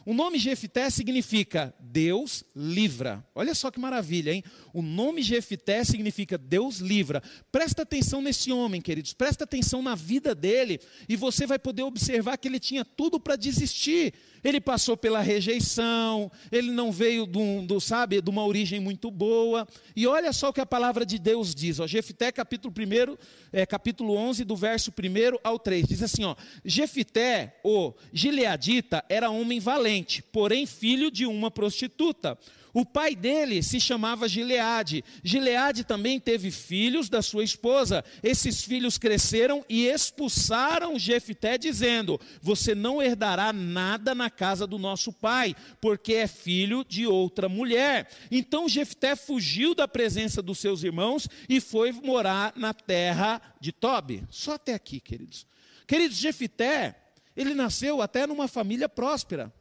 [0.05, 3.27] O nome Jefité significa Deus livra.
[3.35, 4.41] Olha só que maravilha, hein?
[4.77, 7.23] O nome Jefité significa Deus livra.
[7.51, 9.11] Presta atenção nesse homem, queridos.
[9.11, 13.35] Presta atenção na vida dele e você vai poder observar que ele tinha tudo para
[13.35, 14.13] desistir.
[14.43, 19.67] Ele passou pela rejeição, ele não veio do, do, sabe, de uma origem muito boa.
[19.95, 23.17] E olha só o que a palavra de Deus diz, ó, Jefité capítulo 1,
[23.51, 25.87] é, capítulo 11, do verso 1 ao 3.
[25.87, 32.37] Diz assim, ó: Jefité, o gileadita, era homem valente, porém filho de uma prostituta.
[32.77, 35.03] O pai dele se chamava Gileade.
[35.23, 38.05] Gileade também teve filhos da sua esposa.
[38.21, 45.11] Esses filhos cresceram e expulsaram Jefté, dizendo: Você não herdará nada na casa do nosso
[45.11, 48.11] pai, porque é filho de outra mulher.
[48.29, 54.23] Então Jefté fugiu da presença dos seus irmãos e foi morar na terra de Tobi.
[54.29, 55.47] Só até aqui, queridos.
[55.87, 56.95] Queridos, Jefté,
[57.35, 59.51] ele nasceu até numa família próspera.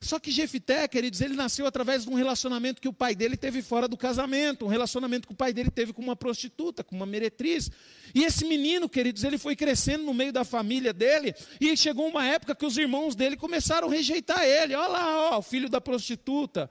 [0.00, 3.62] Só que Jefité, queridos, ele nasceu através de um relacionamento que o pai dele teve
[3.62, 7.06] fora do casamento, um relacionamento que o pai dele teve com uma prostituta, com uma
[7.06, 7.70] meretriz.
[8.14, 12.26] E esse menino, queridos, ele foi crescendo no meio da família dele, e chegou uma
[12.26, 14.74] época que os irmãos dele começaram a rejeitar ele.
[14.74, 16.70] Olha lá, ó, o filho da prostituta.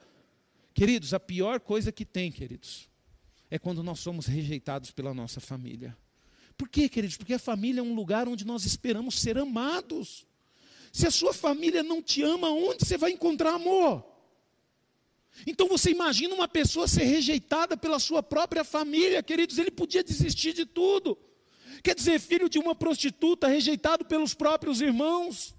[0.72, 2.88] Queridos, a pior coisa que tem, queridos,
[3.50, 5.96] é quando nós somos rejeitados pela nossa família.
[6.56, 7.16] Por quê, queridos?
[7.16, 10.26] Porque a família é um lugar onde nós esperamos ser amados.
[10.96, 14.02] Se a sua família não te ama, onde você vai encontrar amor?
[15.46, 20.54] Então você imagina uma pessoa ser rejeitada pela sua própria família, queridos, ele podia desistir
[20.54, 21.18] de tudo.
[21.82, 25.54] Quer dizer, filho de uma prostituta, rejeitado pelos próprios irmãos.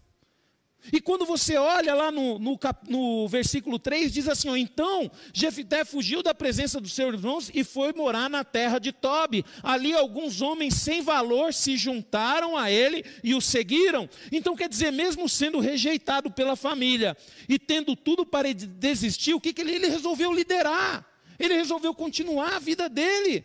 [0.92, 5.84] E quando você olha lá no, no, no, versículo 3, diz assim: ó, Então Jefité
[5.84, 9.44] fugiu da presença dos seus irmãos e foi morar na terra de Tobi.
[9.62, 14.10] Ali alguns homens sem valor se juntaram a ele e o seguiram.
[14.32, 17.16] Então quer dizer, mesmo sendo rejeitado pela família
[17.48, 21.06] e tendo tudo para desistir, o que, que ele, ele resolveu liderar?
[21.40, 23.44] Ele resolveu continuar a vida dele.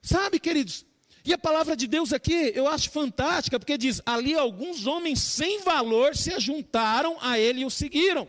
[0.00, 0.86] Sabe, queridos,
[1.28, 5.60] e a palavra de Deus aqui eu acho fantástica, porque diz: ali alguns homens sem
[5.60, 8.26] valor se ajuntaram a ele e o seguiram.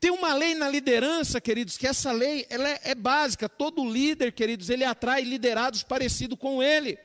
[0.00, 3.46] Tem uma lei na liderança, queridos, que essa lei ela é, é básica.
[3.46, 6.98] Todo líder, queridos, ele atrai liderados parecidos com ele.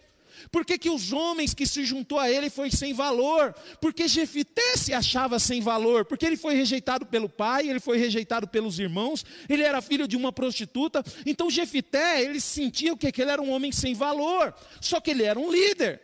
[0.51, 3.53] Por que, que os homens que se juntou a ele foi sem valor?
[3.81, 8.47] Porque Jefité se achava sem valor, porque ele foi rejeitado pelo pai, ele foi rejeitado
[8.47, 11.03] pelos irmãos, ele era filho de uma prostituta.
[11.25, 14.53] Então Jefité, ele sentia o que que ele era um homem sem valor.
[14.81, 16.01] Só que ele era um líder.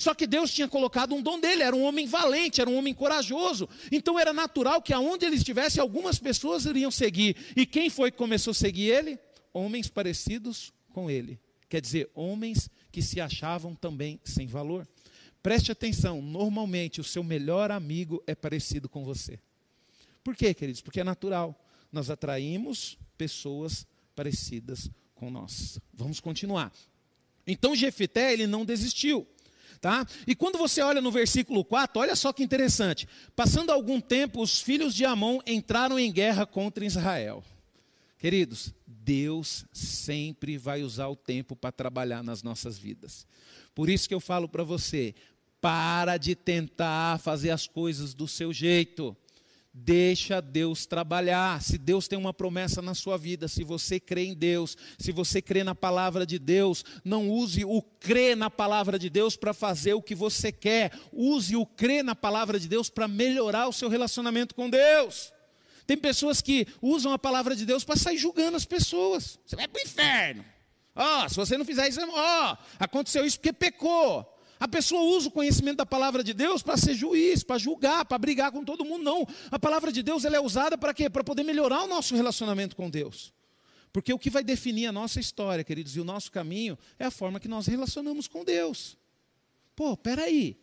[0.00, 2.94] Só que Deus tinha colocado um dom dele, era um homem valente, era um homem
[2.94, 3.68] corajoso.
[3.92, 7.36] Então era natural que aonde ele estivesse, algumas pessoas iriam seguir.
[7.54, 9.18] E quem foi que começou a seguir ele?
[9.52, 11.38] Homens parecidos com ele.
[11.68, 14.86] Quer dizer, homens que se achavam também sem valor.
[15.42, 19.38] Preste atenção, normalmente o seu melhor amigo é parecido com você.
[20.22, 20.82] Por quê, queridos?
[20.82, 21.58] Porque é natural.
[21.90, 25.78] Nós atraímos pessoas parecidas com nós.
[25.94, 26.72] Vamos continuar.
[27.46, 29.26] Então Jefité, ele não desistiu.
[29.80, 30.06] Tá?
[30.26, 33.08] E quando você olha no versículo 4, olha só que interessante.
[33.34, 37.42] Passando algum tempo, os filhos de Amon entraram em guerra contra Israel.
[38.18, 38.74] Queridos,
[39.10, 43.26] Deus sempre vai usar o tempo para trabalhar nas nossas vidas.
[43.74, 45.16] Por isso que eu falo para você,
[45.60, 49.16] para de tentar fazer as coisas do seu jeito.
[49.74, 51.60] Deixa Deus trabalhar.
[51.60, 55.42] Se Deus tem uma promessa na sua vida, se você crê em Deus, se você
[55.42, 59.94] crê na palavra de Deus, não use o crer na palavra de Deus para fazer
[59.94, 60.92] o que você quer.
[61.12, 65.32] Use o crer na palavra de Deus para melhorar o seu relacionamento com Deus.
[65.90, 69.40] Tem pessoas que usam a palavra de Deus para sair julgando as pessoas.
[69.44, 70.44] Você vai para o inferno.
[70.94, 74.24] Ó, oh, se você não fizer isso, ó, oh, aconteceu isso porque pecou.
[74.60, 78.16] A pessoa usa o conhecimento da palavra de Deus para ser juiz, para julgar, para
[78.18, 79.02] brigar com todo mundo.
[79.02, 79.26] Não.
[79.50, 81.10] A palavra de Deus ela é usada para quê?
[81.10, 83.34] Para poder melhorar o nosso relacionamento com Deus.
[83.92, 87.10] Porque o que vai definir a nossa história, queridos, e o nosso caminho é a
[87.10, 88.96] forma que nós relacionamos com Deus.
[89.74, 90.56] Pô, peraí.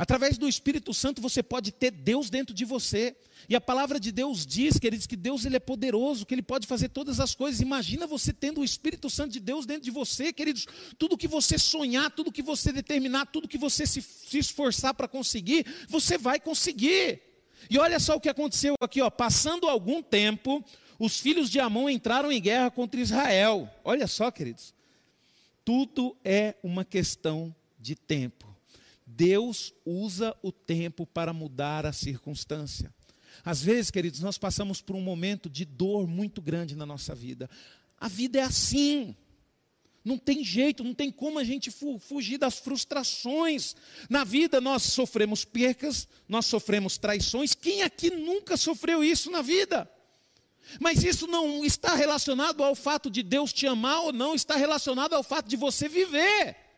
[0.00, 3.14] Através do Espírito Santo você pode ter Deus dentro de você.
[3.46, 6.66] E a palavra de Deus diz, queridos, que Deus ele é poderoso, que ele pode
[6.66, 7.60] fazer todas as coisas.
[7.60, 10.66] Imagina você tendo o Espírito Santo de Deus dentro de você, queridos.
[10.96, 15.06] Tudo que você sonhar, tudo que você determinar, tudo que você se, se esforçar para
[15.06, 17.20] conseguir, você vai conseguir.
[17.68, 19.10] E olha só o que aconteceu aqui, ó.
[19.10, 20.64] Passando algum tempo,
[20.98, 23.68] os filhos de Amon entraram em guerra contra Israel.
[23.84, 24.72] Olha só, queridos.
[25.62, 28.49] Tudo é uma questão de tempo.
[29.16, 32.94] Deus usa o tempo para mudar a circunstância.
[33.44, 37.48] Às vezes, queridos, nós passamos por um momento de dor muito grande na nossa vida.
[37.98, 39.16] A vida é assim.
[40.04, 41.70] Não tem jeito, não tem como a gente
[42.00, 43.76] fugir das frustrações.
[44.08, 47.54] Na vida nós sofremos percas, nós sofremos traições.
[47.54, 49.90] Quem aqui nunca sofreu isso na vida?
[50.78, 55.14] Mas isso não está relacionado ao fato de Deus te amar ou não, está relacionado
[55.14, 56.69] ao fato de você viver.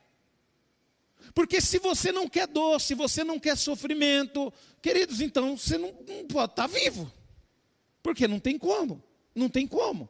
[1.35, 5.95] Porque se você não quer dor, se você não quer sofrimento, queridos, então você não,
[6.07, 7.11] não pode estar vivo.
[8.03, 9.03] Porque não tem como.
[9.35, 10.09] Não tem como.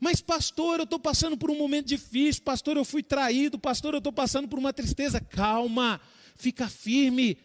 [0.00, 3.98] Mas, pastor, eu estou passando por um momento difícil, pastor, eu fui traído, pastor, eu
[3.98, 5.20] estou passando por uma tristeza.
[5.20, 6.00] Calma,
[6.34, 7.38] fica firme,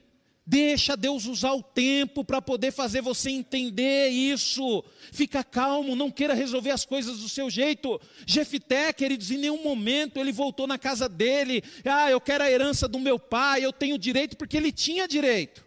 [0.50, 4.82] Deixa Deus usar o tempo para poder fazer você entender isso.
[5.12, 8.00] Fica calmo, não queira resolver as coisas do seu jeito.
[8.26, 11.62] Jefité, queridos, em nenhum momento ele voltou na casa dele.
[11.84, 15.67] Ah, eu quero a herança do meu pai, eu tenho direito, porque ele tinha direito.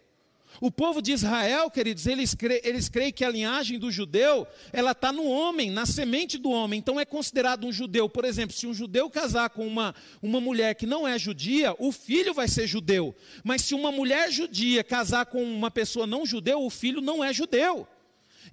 [0.61, 4.91] O povo de Israel, queridos, eles, cre, eles creem que a linhagem do judeu, ela
[4.91, 6.77] está no homem, na semente do homem.
[6.77, 8.07] Então é considerado um judeu.
[8.07, 11.91] Por exemplo, se um judeu casar com uma, uma mulher que não é judia, o
[11.91, 13.15] filho vai ser judeu.
[13.43, 17.33] Mas se uma mulher judia casar com uma pessoa não judeu, o filho não é
[17.33, 17.87] judeu.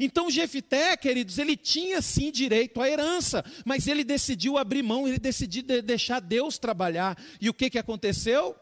[0.01, 5.19] Então Jefité, queridos, ele tinha sim direito à herança, mas ele decidiu abrir mão, ele
[5.19, 7.23] decidiu deixar Deus trabalhar.
[7.39, 8.57] E o que, que aconteceu?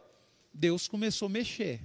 [0.53, 1.81] Deus começou a mexer,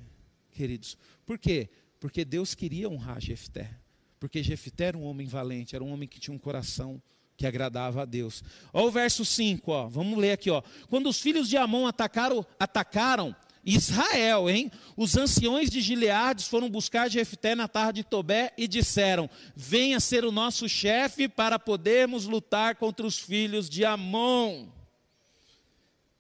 [0.50, 0.97] queridos.
[1.32, 1.70] Por quê?
[1.98, 3.72] Porque Deus queria honrar Jefté.
[4.20, 7.02] Porque Jefté era um homem valente, era um homem que tinha um coração
[7.38, 8.44] que agradava a Deus.
[8.74, 9.88] Olha o verso 5, ó.
[9.88, 10.50] vamos ler aqui.
[10.50, 10.62] Ó.
[10.89, 13.34] Quando os filhos de Amon atacaram, atacaram
[13.65, 14.70] Israel, hein?
[14.98, 20.26] Os anciões de Gileades foram buscar Jefté na tarde de Tobé e disseram: Venha ser
[20.26, 24.67] o nosso chefe para podermos lutar contra os filhos de Amon.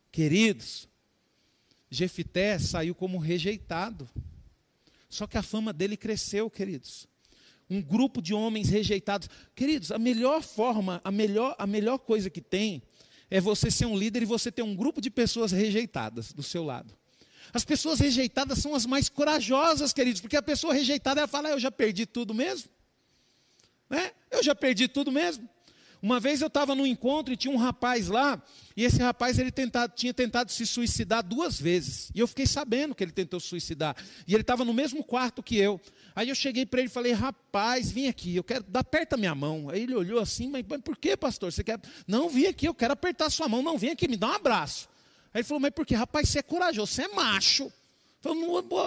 [0.09, 0.87] Queridos,
[1.89, 4.09] Jefté saiu como rejeitado.
[5.11, 7.05] Só que a fama dele cresceu, queridos.
[7.69, 9.29] Um grupo de homens rejeitados.
[9.53, 12.81] Queridos, a melhor forma, a melhor, a melhor coisa que tem
[13.29, 16.63] é você ser um líder e você ter um grupo de pessoas rejeitadas do seu
[16.63, 16.97] lado.
[17.53, 21.51] As pessoas rejeitadas são as mais corajosas, queridos, porque a pessoa rejeitada ela fala: ah,
[21.51, 22.69] Eu já perdi tudo mesmo.
[23.89, 24.11] Né?
[24.31, 25.47] Eu já perdi tudo mesmo.
[26.01, 28.41] Uma vez eu estava num encontro e tinha um rapaz lá,
[28.75, 29.53] e esse rapaz ele
[29.95, 32.09] tinha tentado se suicidar duas vezes.
[32.15, 33.95] E eu fiquei sabendo que ele tentou suicidar.
[34.27, 35.79] E ele estava no mesmo quarto que eu.
[36.15, 39.69] Aí eu cheguei para ele e falei: Rapaz, vim aqui, eu quero aperta minha mão.
[39.69, 41.51] Aí ele olhou assim, mas, mas por que, pastor?
[41.51, 41.79] Você quer.
[42.07, 43.61] Não, vim aqui, eu quero apertar sua mão.
[43.61, 44.89] Não, vem aqui, me dá um abraço.
[45.33, 45.95] Aí ele falou, mas por quê?
[45.95, 47.71] Rapaz, você é corajoso, você é macho.
[48.21, 48.39] Falei,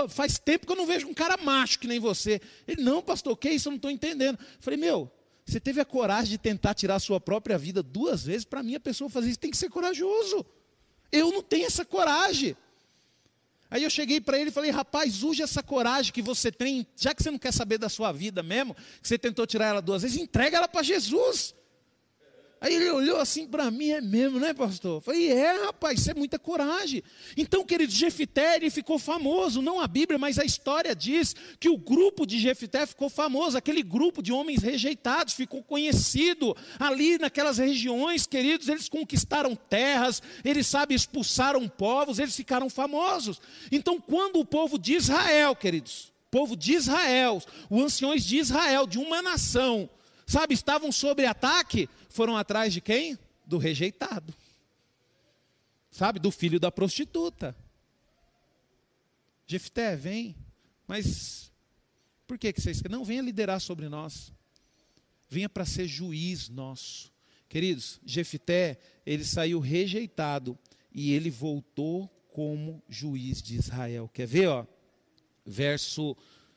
[0.09, 2.40] faz tempo que eu não vejo um cara macho que nem você.
[2.68, 3.68] Ele, não, pastor, o que é isso?
[3.68, 4.38] Eu não estou entendendo.
[4.61, 5.11] falei, meu,
[5.44, 8.44] você teve a coragem de tentar tirar a sua própria vida duas vezes.
[8.44, 10.44] Para mim, a pessoa fazer isso tem que ser corajoso.
[11.12, 12.57] Eu não tenho essa coragem.
[13.70, 17.14] Aí eu cheguei para ele e falei, rapaz, use essa coragem que você tem, já
[17.14, 20.02] que você não quer saber da sua vida mesmo, que você tentou tirar ela duas
[20.02, 21.54] vezes, entrega ela para Jesus.
[22.64, 25.03] Aí ele olhou assim para mim, é mesmo, né, pastor?
[25.03, 27.03] Falei, é, rapaz, isso é muita coragem.
[27.37, 31.77] Então, querido, Jefité, ele ficou famoso, não a Bíblia, mas a história diz que o
[31.77, 38.27] grupo de Jefité ficou famoso, aquele grupo de homens rejeitados ficou conhecido ali naquelas regiões,
[38.27, 43.42] queridos, eles conquistaram terras, eles, sabe, expulsaram povos, eles ficaram famosos.
[43.70, 48.98] Então, quando o povo de Israel, queridos, povo de Israel, os anciões de Israel, de
[48.98, 49.87] uma nação,
[50.26, 53.18] sabe, estavam sob ataque, foram atrás de quem?
[53.46, 54.34] Do rejeitado.
[55.90, 57.54] Sabe, do filho da prostituta.
[59.46, 60.34] Jefté, vem.
[60.87, 61.52] Mas
[62.26, 62.82] por que, que vocês?
[62.82, 64.32] Não, venha liderar sobre nós.
[65.28, 67.12] Venha para ser juiz nosso.
[67.48, 70.58] Queridos, Jefté, ele saiu rejeitado
[70.92, 74.10] e ele voltou como juiz de Israel.
[74.12, 74.66] Quer ver, ó?
[75.46, 76.16] Verso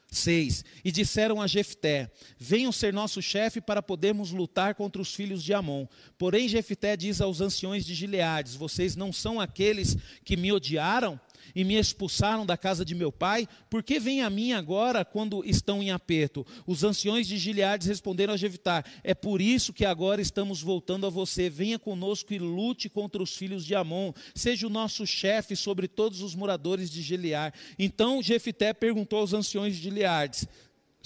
[0.10, 0.63] 6.
[0.84, 5.54] E disseram a Jefté: Venham ser nosso chefe para podermos lutar contra os filhos de
[5.54, 5.86] Amon.
[6.17, 11.20] Porém, Jefté diz aos anciões de Gileades: Vocês não são aqueles que me odiaram?
[11.56, 13.47] E me expulsaram da casa de meu pai?
[13.69, 16.45] Por que vêm a mim agora quando estão em aperto?
[16.65, 21.10] Os anciões de Gileades responderam a Jevitar: É por isso que agora estamos voltando a
[21.10, 21.50] você.
[21.50, 24.12] Venha conosco e lute contra os filhos de Amon.
[24.36, 27.54] Seja o nosso chefe sobre todos os moradores de Gilear.
[27.78, 30.47] Então Jefité perguntou aos anciões de Gileades: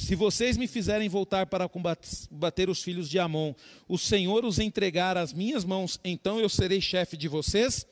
[0.01, 3.53] se vocês me fizerem voltar para combater os filhos de Amon,
[3.87, 7.85] o Senhor os entregar às minhas mãos, então eu serei chefe de vocês?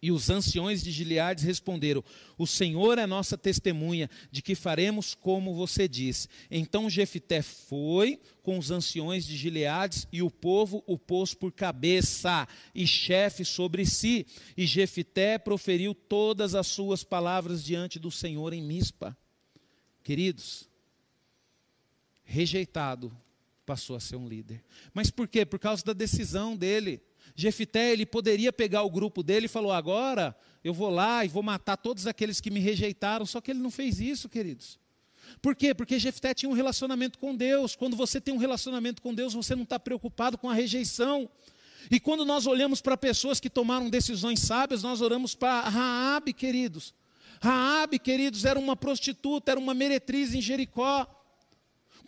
[0.00, 2.04] E os anciões de Gileades responderam:
[2.36, 6.28] O Senhor é nossa testemunha de que faremos como você diz.
[6.48, 12.46] Então Jefité foi com os anciões de Gileades e o povo o pôs por cabeça
[12.72, 14.24] e chefe sobre si.
[14.56, 19.16] E Jefité proferiu todas as suas palavras diante do Senhor em Mispa.
[20.04, 20.68] Queridos,
[22.22, 23.14] rejeitado
[23.66, 24.64] passou a ser um líder.
[24.94, 25.44] Mas por quê?
[25.44, 27.02] Por causa da decisão dele.
[27.40, 31.40] Jefité, ele poderia pegar o grupo dele e falou: agora eu vou lá e vou
[31.40, 33.24] matar todos aqueles que me rejeitaram.
[33.24, 34.76] Só que ele não fez isso, queridos.
[35.40, 35.72] Por quê?
[35.72, 37.76] Porque Jefté tinha um relacionamento com Deus.
[37.76, 41.30] Quando você tem um relacionamento com Deus, você não está preocupado com a rejeição.
[41.88, 46.92] E quando nós olhamos para pessoas que tomaram decisões sábias, nós oramos para Raabe, queridos.
[47.40, 51.06] Raabe, queridos, era uma prostituta, era uma meretriz em Jericó.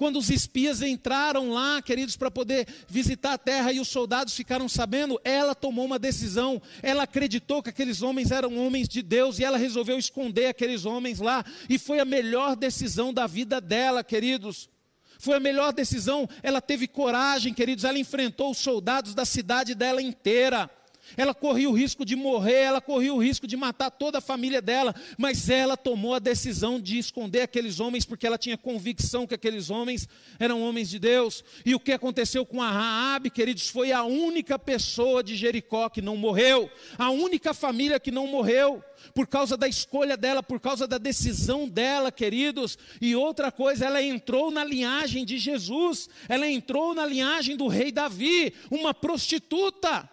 [0.00, 4.66] Quando os espias entraram lá, queridos, para poder visitar a terra e os soldados ficaram
[4.66, 6.58] sabendo, ela tomou uma decisão.
[6.82, 11.18] Ela acreditou que aqueles homens eram homens de Deus e ela resolveu esconder aqueles homens
[11.18, 11.44] lá.
[11.68, 14.70] E foi a melhor decisão da vida dela, queridos.
[15.18, 16.26] Foi a melhor decisão.
[16.42, 17.84] Ela teve coragem, queridos.
[17.84, 20.70] Ela enfrentou os soldados da cidade dela inteira.
[21.16, 24.62] Ela corria o risco de morrer, ela corria o risco de matar toda a família
[24.62, 29.34] dela, mas ela tomou a decisão de esconder aqueles homens porque ela tinha convicção que
[29.34, 31.44] aqueles homens eram homens de Deus.
[31.64, 36.02] E o que aconteceu com a Raabe, queridos, foi a única pessoa de Jericó que
[36.02, 38.82] não morreu, a única família que não morreu
[39.14, 42.78] por causa da escolha dela, por causa da decisão dela, queridos.
[43.00, 47.90] E outra coisa, ela entrou na linhagem de Jesus, ela entrou na linhagem do rei
[47.90, 50.08] Davi, uma prostituta.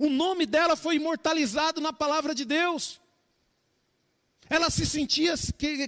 [0.00, 2.98] O nome dela foi imortalizado na palavra de Deus.
[4.48, 5.34] Ela se sentia,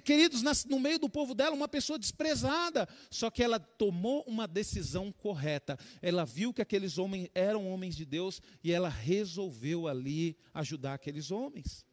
[0.05, 2.87] queridos, no meio do povo dela, uma pessoa desprezada.
[3.11, 5.79] Só que ela tomou uma decisão correta.
[6.03, 11.31] Ela viu que aqueles homens eram homens de Deus e ela resolveu ali ajudar aqueles
[11.31, 11.87] homens.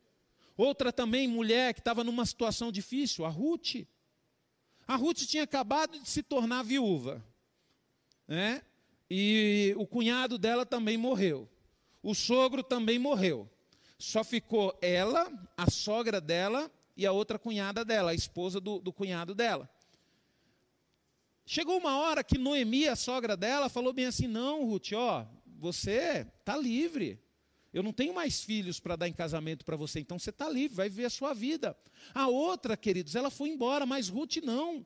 [0.58, 3.88] Outra também, mulher que estava numa situação difícil, a Ruth.
[4.86, 7.24] A Ruth tinha acabado de se tornar viúva.
[8.28, 8.62] Né?
[9.10, 11.50] E o cunhado dela também morreu.
[12.02, 13.50] O sogro também morreu.
[13.98, 18.94] Só ficou ela, a sogra dela e a outra cunhada dela, a esposa do, do
[18.94, 19.70] cunhado dela.
[21.46, 25.26] Chegou uma hora que Noemi, a sogra dela, falou bem assim: Não, Ruth, ó,
[25.58, 27.20] você está livre.
[27.74, 30.76] Eu não tenho mais filhos para dar em casamento para você, então você está livre,
[30.76, 31.78] vai viver a sua vida.
[32.14, 34.86] A outra, queridos, ela foi embora, mas Ruth não.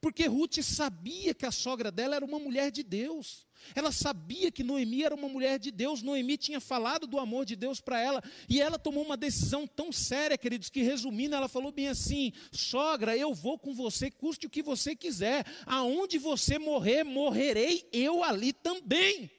[0.00, 3.46] Porque Ruth sabia que a sogra dela era uma mulher de Deus.
[3.74, 6.02] Ela sabia que Noemi era uma mulher de Deus.
[6.02, 8.22] Noemi tinha falado do amor de Deus para ela.
[8.48, 13.16] E ela tomou uma decisão tão séria, queridos, que resumindo, ela falou bem assim: Sogra,
[13.16, 15.46] eu vou com você, custe o que você quiser.
[15.66, 19.30] Aonde você morrer, morrerei eu ali também.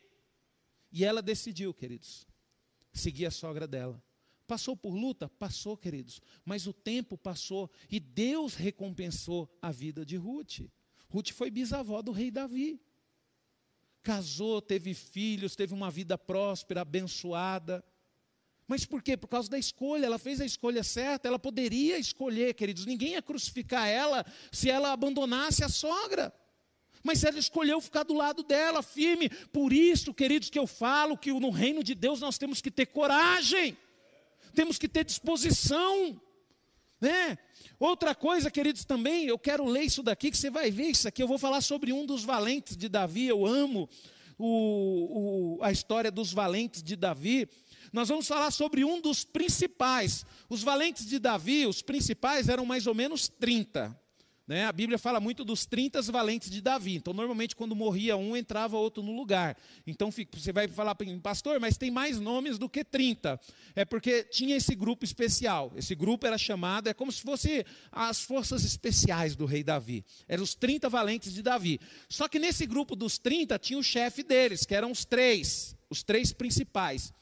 [0.91, 2.27] E ela decidiu, queridos,
[2.93, 4.01] seguir a sogra dela.
[4.53, 5.27] Passou por luta?
[5.27, 6.21] Passou, queridos.
[6.45, 10.59] Mas o tempo passou e Deus recompensou a vida de Ruth.
[11.09, 12.79] Ruth foi bisavó do rei Davi.
[14.03, 17.83] Casou, teve filhos, teve uma vida próspera, abençoada.
[18.67, 19.17] Mas por quê?
[19.17, 20.05] Por causa da escolha.
[20.05, 21.27] Ela fez a escolha certa.
[21.27, 22.85] Ela poderia escolher, queridos.
[22.85, 26.31] Ninguém ia crucificar ela se ela abandonasse a sogra.
[27.03, 29.29] Mas ela escolheu ficar do lado dela, firme.
[29.29, 32.85] Por isso, queridos, que eu falo que no reino de Deus nós temos que ter
[32.85, 33.75] coragem,
[34.53, 36.19] temos que ter disposição.
[37.01, 37.37] Né?
[37.79, 41.21] Outra coisa, queridos, também, eu quero ler isso daqui, que você vai ver isso aqui.
[41.21, 43.27] Eu vou falar sobre um dos valentes de Davi.
[43.27, 43.89] Eu amo
[44.37, 47.49] o, o, a história dos valentes de Davi
[47.93, 50.25] nós vamos falar sobre um dos principais.
[50.49, 53.95] Os valentes de Davi, os principais, eram mais ou menos 30.
[54.45, 54.65] Né?
[54.65, 56.95] A Bíblia fala muito dos 30 valentes de Davi.
[56.95, 59.57] Então, normalmente, quando morria um, entrava outro no lugar.
[59.87, 63.39] Então, você vai falar para mim, pastor, mas tem mais nomes do que 30.
[63.73, 65.71] É porque tinha esse grupo especial.
[65.77, 70.03] Esse grupo era chamado, é como se fosse as forças especiais do rei Davi.
[70.27, 71.79] Eram os 30 valentes de Davi.
[72.09, 76.03] Só que nesse grupo dos 30 tinha o chefe deles, que eram os três, os
[76.03, 77.13] três principais.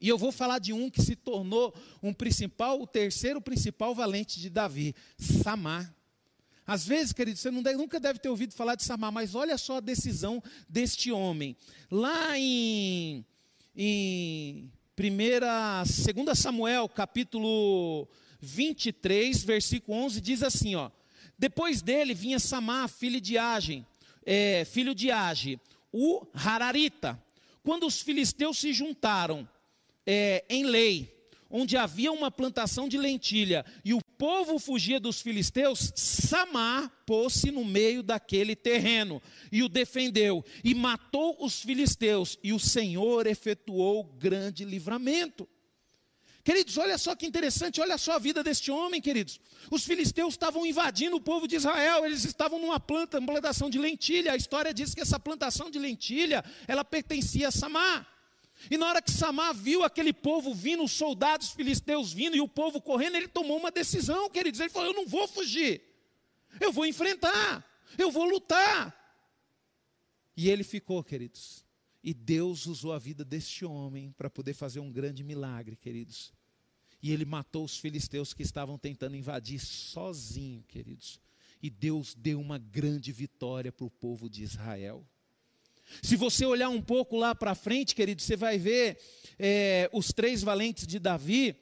[0.00, 4.40] E eu vou falar de um que se tornou um principal, o terceiro principal valente
[4.40, 5.94] de Davi, Samar.
[6.66, 9.78] Às vezes, querido, você deve, nunca deve ter ouvido falar de Samar, mas olha só
[9.78, 11.56] a decisão deste homem.
[11.90, 13.24] Lá em,
[13.76, 18.08] em 2 Samuel, capítulo
[18.40, 20.90] 23, versículo 11, diz assim, ó.
[21.36, 23.84] Depois dele vinha Samar, filho de Age,
[24.24, 25.58] é, filho de Age,
[25.92, 27.20] o Hararita.
[27.64, 29.48] Quando os filisteus se juntaram
[30.06, 31.12] é, em lei,
[31.50, 37.64] onde havia uma plantação de lentilha, e o povo fugia dos filisteus, Samar pôs-se no
[37.64, 39.20] meio daquele terreno
[39.50, 45.48] e o defendeu, e matou os filisteus, e o Senhor efetuou grande livramento.
[46.44, 49.40] Queridos, olha só que interessante, olha só a vida deste homem, queridos.
[49.68, 53.76] Os filisteus estavam invadindo o povo de Israel, eles estavam numa planta, uma plantação de
[53.76, 54.34] lentilha.
[54.34, 58.11] A história diz que essa plantação de lentilha, ela pertencia a Samar.
[58.70, 62.48] E na hora que Samar viu aquele povo vindo, os soldados filisteus vindo e o
[62.48, 64.60] povo correndo, ele tomou uma decisão, queridos.
[64.60, 65.82] Ele falou: Eu não vou fugir,
[66.60, 67.64] eu vou enfrentar,
[67.98, 68.98] eu vou lutar.
[70.36, 71.64] E ele ficou, queridos.
[72.02, 76.32] E Deus usou a vida deste homem para poder fazer um grande milagre, queridos.
[77.02, 81.20] E ele matou os filisteus que estavam tentando invadir sozinho, queridos.
[81.62, 85.06] E Deus deu uma grande vitória para o povo de Israel.
[86.00, 88.98] Se você olhar um pouco lá para frente, querido, você vai ver
[89.38, 91.56] é, os três valentes de Davi.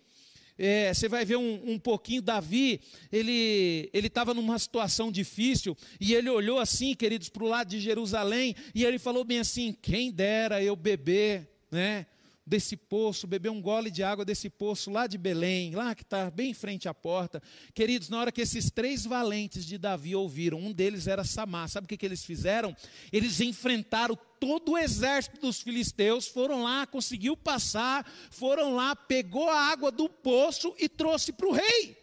[0.59, 6.29] É, você vai ver um, um pouquinho Davi, ele estava numa situação difícil, e ele
[6.29, 10.62] olhou assim, queridos, para o lado de Jerusalém, e ele falou bem assim: quem dera
[10.62, 12.07] eu beber, né?
[12.51, 16.29] Desse poço, beber um gole de água desse poço lá de Belém, lá que está
[16.29, 17.41] bem em frente à porta.
[17.73, 21.85] Queridos, na hora que esses três valentes de Davi ouviram, um deles era Samar, sabe
[21.85, 22.75] o que, que eles fizeram?
[23.13, 29.69] Eles enfrentaram todo o exército dos filisteus, foram lá, conseguiu passar, foram lá, pegou a
[29.71, 31.97] água do poço e trouxe para o rei.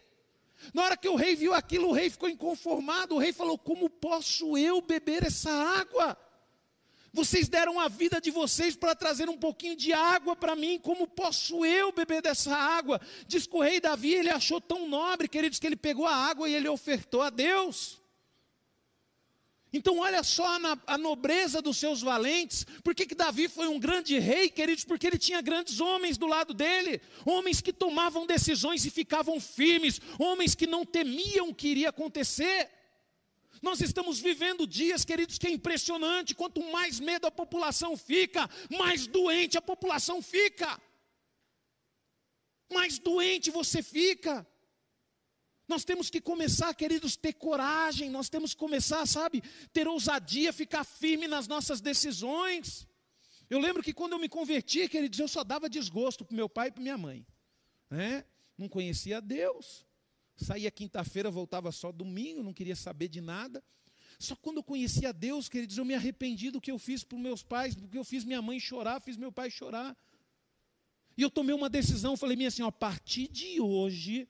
[0.72, 3.14] Na hora que o rei viu aquilo, o rei ficou inconformado.
[3.14, 6.16] O rei falou: Como posso eu beber essa água?
[7.12, 10.78] Vocês deram a vida de vocês para trazer um pouquinho de água para mim.
[10.78, 13.00] Como posso eu beber dessa água?
[13.26, 16.48] Diz que o rei Davi, ele achou tão nobre, queridos, que ele pegou a água
[16.48, 17.98] e ele ofertou a Deus.
[19.72, 22.64] Então, olha só a, a nobreza dos seus valentes.
[22.82, 24.84] Por que, que Davi foi um grande rei, queridos?
[24.84, 30.00] Porque ele tinha grandes homens do lado dele, homens que tomavam decisões e ficavam firmes,
[30.18, 32.70] homens que não temiam o que iria acontecer.
[33.62, 36.34] Nós estamos vivendo dias, queridos, que é impressionante.
[36.34, 40.80] Quanto mais medo a população fica, mais doente a população fica.
[42.72, 44.46] Mais doente você fica.
[45.66, 49.42] Nós temos que começar, queridos, ter coragem, nós temos que começar, sabe,
[49.72, 52.86] ter ousadia, ficar firme nas nossas decisões.
[53.50, 56.68] Eu lembro que quando eu me converti, queridos, eu só dava desgosto para meu pai
[56.68, 57.26] e para minha mãe.
[57.90, 58.24] Né?
[58.56, 59.87] Não conhecia Deus.
[60.38, 63.62] Saía quinta-feira, voltava só domingo, não queria saber de nada.
[64.18, 67.16] Só quando eu conheci a Deus, queridos, eu me arrependi do que eu fiz para
[67.16, 69.96] os meus pais, porque eu fiz minha mãe chorar, fiz meu pai chorar.
[71.16, 74.28] E eu tomei uma decisão, falei minha assim, ó, a partir de hoje,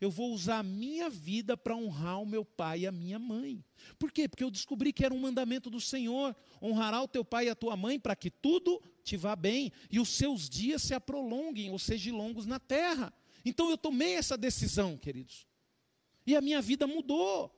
[0.00, 3.64] eu vou usar a minha vida para honrar o meu pai e a minha mãe.
[3.98, 4.28] Por quê?
[4.28, 7.54] Porque eu descobri que era um mandamento do Senhor: honrará o teu pai e a
[7.54, 11.78] tua mãe para que tudo te vá bem e os seus dias se prolonguem, ou
[11.78, 13.12] sejam longos na terra.
[13.44, 15.46] Então eu tomei essa decisão, queridos.
[16.26, 17.54] E a minha vida mudou.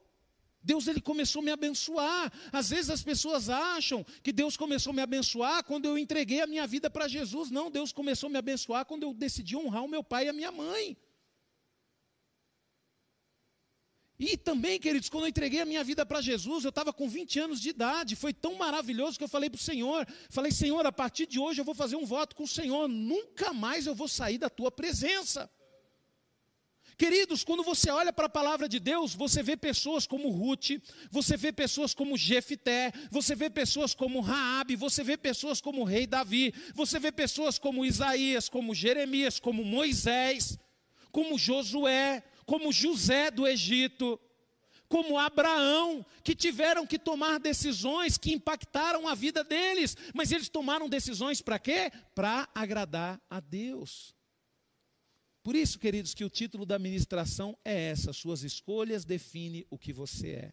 [0.63, 2.33] Deus ele começou a me abençoar.
[2.53, 6.47] Às vezes as pessoas acham que Deus começou a me abençoar quando eu entreguei a
[6.47, 7.53] minha vida para Jesus.
[7.53, 10.33] Não, Deus começou a me abençoar quando eu decidi honrar o meu pai e a
[10.33, 10.97] minha mãe.
[14.19, 17.39] E também, queridos, quando eu entreguei a minha vida para Jesus, eu estava com 20
[17.39, 20.91] anos de idade, foi tão maravilhoso que eu falei para o Senhor: falei, Senhor, a
[20.91, 24.09] partir de hoje eu vou fazer um voto com o Senhor, nunca mais eu vou
[24.09, 25.51] sair da tua presença.
[26.99, 30.71] Queridos, quando você olha para a palavra de Deus, você vê pessoas como Ruth,
[31.11, 35.85] você vê pessoas como Jefité, você vê pessoas como Raabe, você vê pessoas como o
[35.85, 40.59] rei Davi, você vê pessoas como Isaías, como Jeremias, como Moisés,
[41.13, 44.19] como Josué, como José do Egito,
[44.89, 50.89] como Abraão, que tiveram que tomar decisões que impactaram a vida deles, mas eles tomaram
[50.89, 51.93] decisões para quê?
[52.15, 54.16] Para agradar a Deus.
[55.47, 59.93] Por isso, queridos, que o título da ministração é essa: Suas escolhas definem o que
[59.93, 60.53] você é.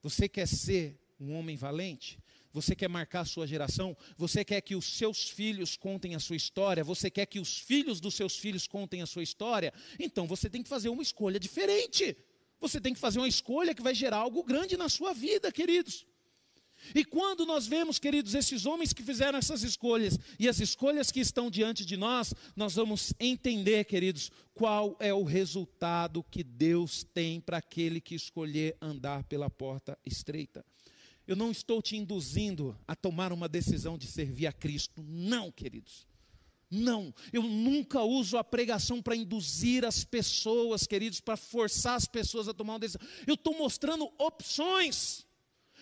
[0.00, 2.18] Você quer ser um homem valente?
[2.50, 3.94] Você quer marcar a sua geração?
[4.16, 6.82] Você quer que os seus filhos contem a sua história?
[6.82, 9.70] Você quer que os filhos dos seus filhos contem a sua história?
[10.00, 12.16] Então você tem que fazer uma escolha diferente.
[12.58, 16.06] Você tem que fazer uma escolha que vai gerar algo grande na sua vida, queridos.
[16.94, 21.20] E quando nós vemos, queridos, esses homens que fizeram essas escolhas e as escolhas que
[21.20, 27.40] estão diante de nós, nós vamos entender, queridos, qual é o resultado que Deus tem
[27.40, 30.64] para aquele que escolher andar pela porta estreita.
[31.26, 36.06] Eu não estou te induzindo a tomar uma decisão de servir a Cristo, não, queridos.
[36.70, 42.48] Não, eu nunca uso a pregação para induzir as pessoas, queridos, para forçar as pessoas
[42.48, 43.06] a tomar uma decisão.
[43.26, 45.25] Eu estou mostrando opções.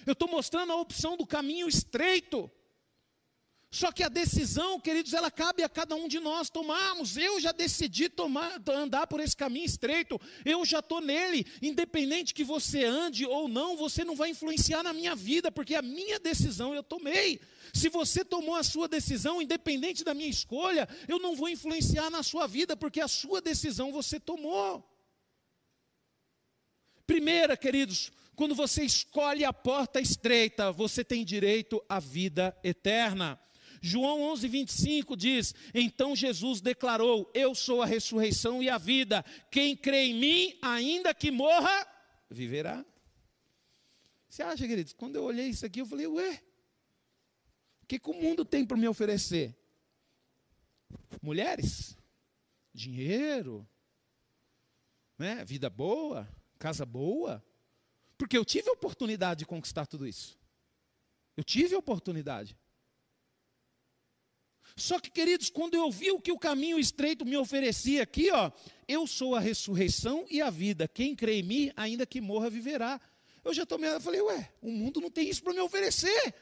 [0.07, 2.51] Eu estou mostrando a opção do caminho estreito.
[3.75, 7.17] Só que a decisão, queridos, ela cabe a cada um de nós tomarmos.
[7.17, 10.21] Eu já decidi tomar, andar por esse caminho estreito.
[10.45, 11.45] Eu já estou nele.
[11.61, 15.83] Independente que você ande ou não, você não vai influenciar na minha vida, porque a
[15.83, 17.41] minha decisão eu tomei.
[17.73, 22.23] Se você tomou a sua decisão, independente da minha escolha, eu não vou influenciar na
[22.23, 24.89] sua vida, porque a sua decisão você tomou.
[27.05, 33.41] Primeira, queridos, quando você escolhe a porta estreita, você tem direito à vida eterna.
[33.81, 39.25] João 11, 25 diz: Então Jesus declarou: Eu sou a ressurreição e a vida.
[39.51, 41.87] Quem crê em mim, ainda que morra,
[42.31, 42.85] viverá.
[44.29, 44.93] Você acha, queridos?
[44.93, 46.43] Quando eu olhei isso aqui, eu falei: Ué,
[47.83, 49.55] o que, que o mundo tem para me oferecer?
[51.21, 51.97] Mulheres,
[52.73, 53.69] dinheiro,
[55.19, 55.45] né?
[55.45, 56.29] vida boa,
[56.59, 57.45] casa boa.
[58.17, 60.39] Porque eu tive a oportunidade de conquistar tudo isso.
[61.37, 62.57] Eu tive a oportunidade.
[64.77, 68.51] Só que, queridos, quando eu vi o que o caminho estreito me oferecia aqui, ó,
[68.89, 70.89] eu sou a ressurreição e a vida.
[70.89, 73.01] Quem crê em mim, ainda que morra, viverá.
[73.45, 76.35] Eu já tomei, eu falei, ué, o mundo não tem isso para me oferecer.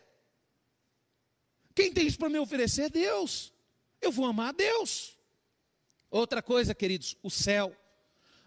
[1.75, 3.53] Quem tem isso para me oferecer é Deus.
[4.01, 5.19] Eu vou amar a Deus.
[6.11, 7.77] Outra coisa, queridos, o céu.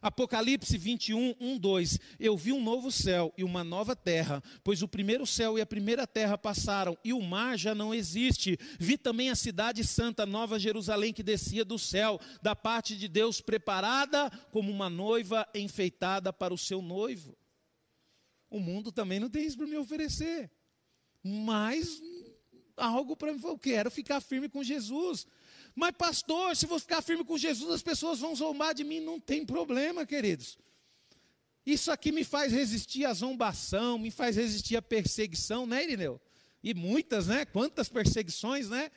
[0.06, 1.99] Apocalipse 21, 1, 2.
[2.20, 5.66] Eu vi um novo céu e uma nova terra, pois o primeiro céu e a
[5.66, 8.56] primeira terra passaram e o mar já não existe.
[8.80, 13.41] Vi também a cidade santa, Nova Jerusalém, que descia do céu, da parte de Deus,
[13.41, 17.36] preparada como uma noiva enfeitada para o seu noivo.
[18.47, 20.51] O mundo também não tem isso para me oferecer,
[21.24, 21.99] mas
[22.78, 23.39] algo para mim.
[23.43, 25.26] Eu quero ficar firme com Jesus.
[25.76, 29.02] Mas, pastor, se vou ficar firme com Jesus, as pessoas vão zombar de mim.
[29.02, 30.58] Não tem problema, queridos.
[31.66, 36.22] Isso aqui me faz resistir à zombação, me faz resistir à perseguição, né, Irineu?
[36.64, 37.44] E muitas, né?
[37.44, 38.90] Quantas perseguições, né?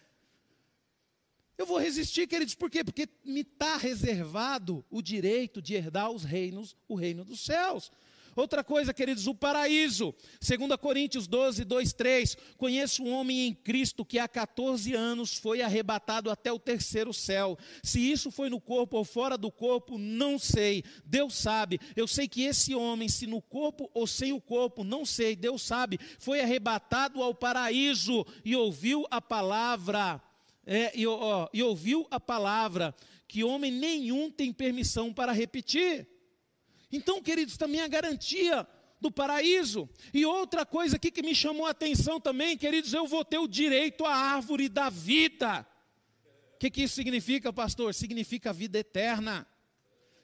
[1.56, 2.84] Eu vou resistir, queridos, por quê?
[2.84, 7.90] Porque me está reservado o direito de herdar os reinos, o reino dos céus.
[8.34, 10.14] Outra coisa, queridos, o paraíso.
[10.40, 12.36] 2 Coríntios 12, 2, 3.
[12.56, 17.58] Conheço um homem em Cristo que há 14 anos foi arrebatado até o terceiro céu.
[17.82, 20.84] Se isso foi no corpo ou fora do corpo, não sei.
[21.04, 21.80] Deus sabe.
[21.96, 25.34] Eu sei que esse homem, se no corpo ou sem o corpo, não sei.
[25.34, 25.98] Deus sabe.
[26.18, 30.22] Foi arrebatado ao paraíso e ouviu a palavra.
[30.66, 32.94] É, e, ó, e ouviu a palavra
[33.28, 36.06] que homem nenhum tem permissão para repetir.
[36.90, 38.66] Então, queridos, também a garantia
[39.00, 39.88] do paraíso.
[40.12, 43.48] E outra coisa aqui que me chamou a atenção também, queridos, eu vou ter o
[43.48, 45.66] direito à árvore da vida.
[46.54, 47.94] O que, que isso significa, pastor?
[47.94, 49.46] Significa vida eterna,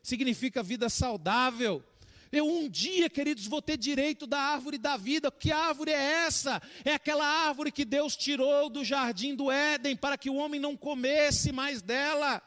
[0.02, 1.84] significa vida saudável.
[2.32, 5.30] Eu um dia, queridos, vou ter direito da árvore da vida.
[5.30, 6.60] Que árvore é essa?
[6.84, 10.76] É aquela árvore que Deus tirou do jardim do Éden para que o homem não
[10.76, 12.42] comesse mais dela.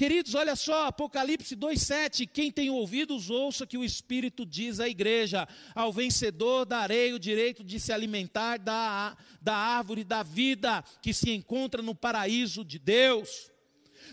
[0.00, 5.46] Queridos, olha só, Apocalipse 2,7: quem tem ouvidos, ouça que o Espírito diz à igreja:
[5.74, 11.30] ao vencedor darei o direito de se alimentar da, da árvore da vida que se
[11.32, 13.50] encontra no paraíso de Deus.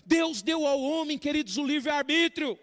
[0.05, 2.59] Deus deu ao homem, queridos, o livre-arbítrio.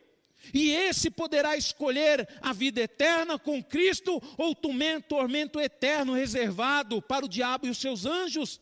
[0.52, 7.24] E esse poderá escolher a vida eterna com Cristo ou tormento, tormento eterno reservado para
[7.24, 8.60] o diabo e os seus anjos.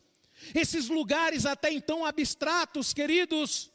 [0.55, 3.72] Esses lugares até então abstratos, queridos,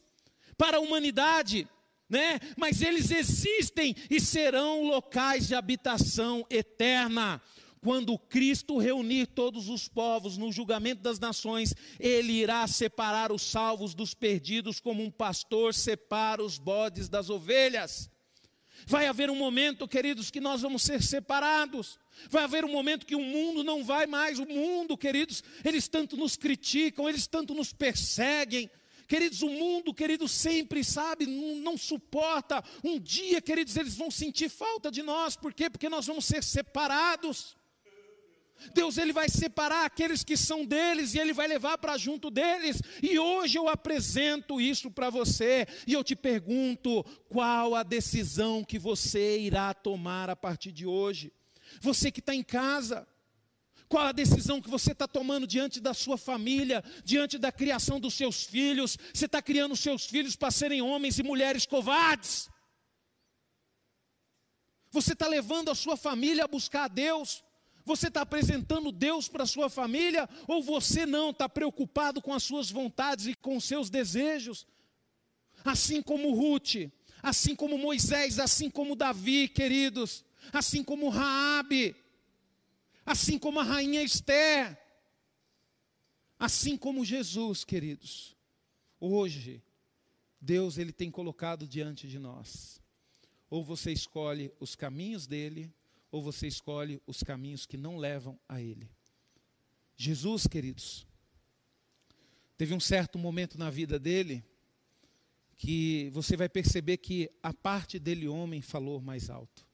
[0.59, 1.67] para a humanidade,
[2.09, 2.41] né?
[2.57, 7.41] Mas eles existem e serão locais de habitação eterna.
[7.81, 13.95] Quando Cristo reunir todos os povos no julgamento das nações, ele irá separar os salvos
[13.95, 18.11] dos perdidos, como um pastor separa os bodes das ovelhas.
[18.87, 21.99] Vai haver um momento, queridos, que nós vamos ser separados.
[22.31, 24.39] Vai haver um momento que o mundo não vai mais.
[24.39, 28.71] O mundo, queridos, eles tanto nos criticam, eles tanto nos perseguem.
[29.09, 32.63] Queridos, o mundo, queridos, sempre sabe, não, não, suporta.
[32.85, 35.35] Um dia, queridos, eles vão sentir falta de nós.
[35.35, 35.71] Por quê?
[35.71, 37.57] Porque nós vamos ser separados.
[38.75, 42.83] Deus ele vai separar aqueles que são deles e ele vai levar para junto deles.
[43.03, 48.79] E hoje eu apresento isso para você e eu te pergunto, qual a decisão que
[48.79, 51.33] você irá tomar a partir de hoje?
[51.81, 53.07] Você que está em casa,
[53.89, 58.15] qual a decisão que você está tomando diante da sua família, diante da criação dos
[58.15, 58.99] seus filhos?
[59.15, 62.51] Você está criando seus filhos para serem homens e mulheres covardes?
[64.91, 67.43] Você está levando a sua família a buscar a Deus?
[67.85, 70.29] Você está apresentando Deus para a sua família?
[70.47, 74.67] Ou você não está preocupado com as suas vontades e com os seus desejos?
[75.65, 76.91] Assim como Ruth,
[77.23, 81.97] assim como Moisés, assim como Davi, queridos, assim como Raabe,
[83.09, 84.79] assim como a rainha Esther,
[86.39, 88.37] assim como Jesus, queridos.
[89.01, 89.63] Hoje,
[90.39, 92.83] Deus ele tem colocado diante de nós.
[93.49, 95.73] Ou você escolhe os caminhos dele,
[96.11, 98.91] ou você escolhe os caminhos que não levam a ele.
[99.97, 101.07] Jesus, queridos,
[102.59, 104.45] teve um certo momento na vida dele
[105.57, 109.68] que você vai perceber que a parte dele homem falou mais alto.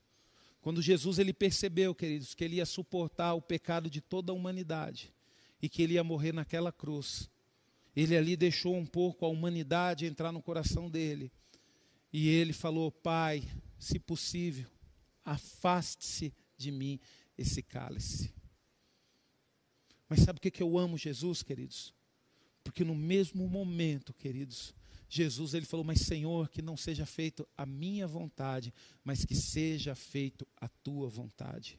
[0.64, 5.12] Quando Jesus ele percebeu, queridos, que ele ia suportar o pecado de toda a humanidade
[5.60, 7.28] e que ele ia morrer naquela cruz,
[7.94, 11.30] ele ali deixou um pouco a humanidade entrar no coração dele.
[12.10, 13.46] E ele falou: Pai,
[13.78, 14.66] se possível,
[15.22, 16.98] afaste-se de mim
[17.36, 18.32] esse cálice.
[20.08, 21.92] Mas sabe o que, eu amo Jesus, queridos?
[22.62, 24.74] Porque no mesmo momento, queridos,
[25.14, 29.94] Jesus ele falou: Mas Senhor, que não seja feito a minha vontade, mas que seja
[29.94, 31.78] feito a tua vontade.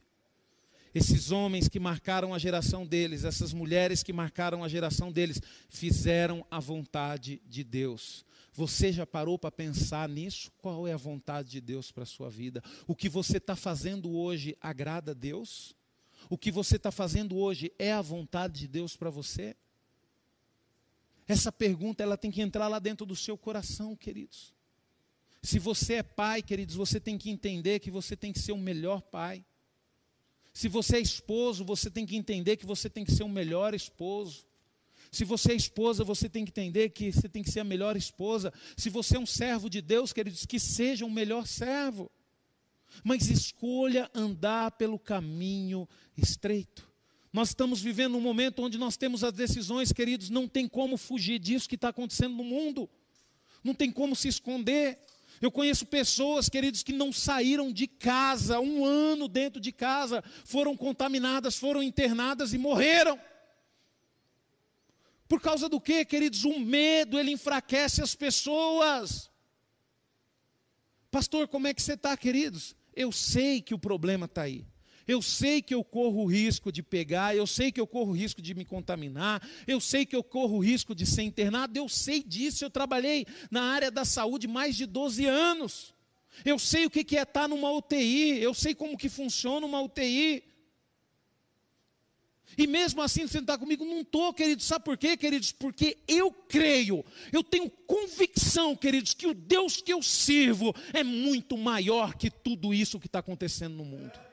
[0.94, 6.46] Esses homens que marcaram a geração deles, essas mulheres que marcaram a geração deles, fizeram
[6.50, 8.24] a vontade de Deus.
[8.54, 10.50] Você já parou para pensar nisso?
[10.56, 12.62] Qual é a vontade de Deus para a sua vida?
[12.86, 15.76] O que você está fazendo hoje agrada a Deus?
[16.30, 19.54] O que você está fazendo hoje é a vontade de Deus para você?
[21.28, 24.54] Essa pergunta ela tem que entrar lá dentro do seu coração, queridos.
[25.42, 28.58] Se você é pai, queridos, você tem que entender que você tem que ser o
[28.58, 29.44] melhor pai.
[30.52, 33.74] Se você é esposo, você tem que entender que você tem que ser o melhor
[33.74, 34.46] esposo.
[35.10, 37.96] Se você é esposa, você tem que entender que você tem que ser a melhor
[37.96, 38.52] esposa.
[38.76, 42.10] Se você é um servo de Deus, queridos, que seja o um melhor servo.
[43.04, 46.88] Mas escolha andar pelo caminho estreito.
[47.32, 51.38] Nós estamos vivendo um momento onde nós temos as decisões, queridos, não tem como fugir
[51.38, 52.88] disso que está acontecendo no mundo,
[53.62, 54.98] não tem como se esconder.
[55.40, 60.76] Eu conheço pessoas, queridos, que não saíram de casa, um ano dentro de casa, foram
[60.76, 63.20] contaminadas, foram internadas e morreram.
[65.28, 66.44] Por causa do que, queridos?
[66.44, 69.30] O medo, ele enfraquece as pessoas.
[71.10, 72.74] Pastor, como é que você está, queridos?
[72.94, 74.64] Eu sei que o problema está aí.
[75.06, 78.16] Eu sei que eu corro o risco de pegar, eu sei que eu corro o
[78.16, 81.88] risco de me contaminar, eu sei que eu corro o risco de ser internado, eu
[81.88, 82.64] sei disso.
[82.64, 85.94] Eu trabalhei na área da saúde mais de 12 anos.
[86.44, 90.42] Eu sei o que é estar numa UTI, eu sei como que funciona uma UTI.
[92.58, 93.84] E mesmo assim, você está comigo?
[93.84, 94.64] Não estou, queridos.
[94.64, 95.52] Sabe por quê, queridos?
[95.52, 101.56] Porque eu creio, eu tenho convicção, queridos, que o Deus que eu sirvo é muito
[101.56, 104.25] maior que tudo isso que está acontecendo no mundo.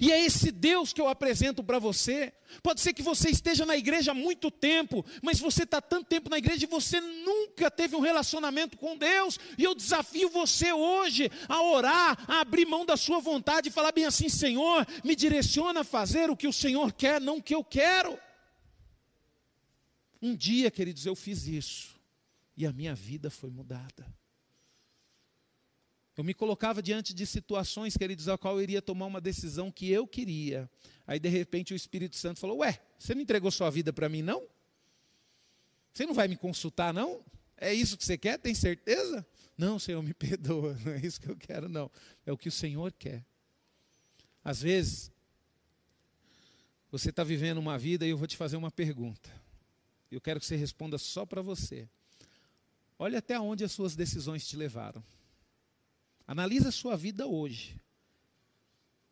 [0.00, 2.32] E é esse Deus que eu apresento para você.
[2.62, 6.28] Pode ser que você esteja na igreja há muito tempo, mas você está tanto tempo
[6.28, 9.38] na igreja e você nunca teve um relacionamento com Deus.
[9.56, 13.92] E eu desafio você hoje a orar, a abrir mão da sua vontade e falar
[13.92, 17.54] bem assim: Senhor, me direciona a fazer o que o Senhor quer, não o que
[17.54, 18.18] eu quero.
[20.20, 21.94] Um dia, queridos, eu fiz isso.
[22.56, 24.06] e a minha vida foi mudada.
[26.16, 29.90] Eu me colocava diante de situações, queridos, a qual eu iria tomar uma decisão que
[29.90, 30.68] eu queria.
[31.06, 34.22] Aí, de repente, o Espírito Santo falou: Ué, você não entregou sua vida para mim,
[34.22, 34.42] não?
[35.92, 37.22] Você não vai me consultar, não?
[37.56, 38.38] É isso que você quer?
[38.38, 39.26] Tem certeza?
[39.58, 40.76] Não, Senhor, me perdoa.
[40.84, 41.90] Não é isso que eu quero, não.
[42.24, 43.24] É o que o Senhor quer.
[44.42, 45.12] Às vezes,
[46.90, 49.30] você está vivendo uma vida e eu vou te fazer uma pergunta.
[50.10, 51.88] Eu quero que você responda só para você.
[52.98, 55.04] Olhe até onde as suas decisões te levaram.
[56.26, 57.80] Analisa a sua vida hoje.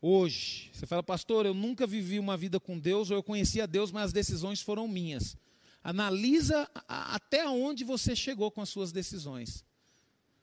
[0.01, 0.71] Hoje.
[0.73, 4.07] Você fala, pastor, eu nunca vivi uma vida com Deus, ou eu conhecia Deus, mas
[4.07, 5.37] as decisões foram minhas.
[5.83, 9.65] Analisa até onde você chegou com as suas decisões.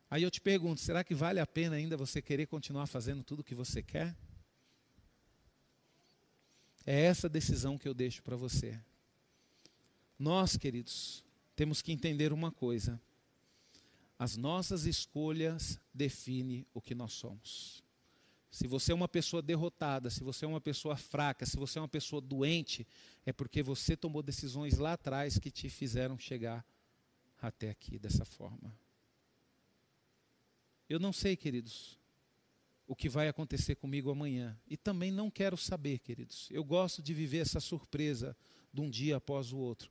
[0.09, 3.39] Aí eu te pergunto, será que vale a pena ainda você querer continuar fazendo tudo
[3.39, 4.15] o que você quer?
[6.85, 8.79] É essa decisão que eu deixo para você.
[10.17, 11.23] Nós, queridos,
[11.55, 12.99] temos que entender uma coisa.
[14.21, 17.83] As nossas escolhas definem o que nós somos.
[18.51, 21.81] Se você é uma pessoa derrotada, se você é uma pessoa fraca, se você é
[21.81, 22.85] uma pessoa doente,
[23.25, 26.63] é porque você tomou decisões lá atrás que te fizeram chegar
[27.41, 28.71] até aqui dessa forma.
[30.87, 31.97] Eu não sei, queridos,
[32.85, 34.55] o que vai acontecer comigo amanhã.
[34.67, 36.47] E também não quero saber, queridos.
[36.51, 38.37] Eu gosto de viver essa surpresa
[38.71, 39.89] de um dia após o outro.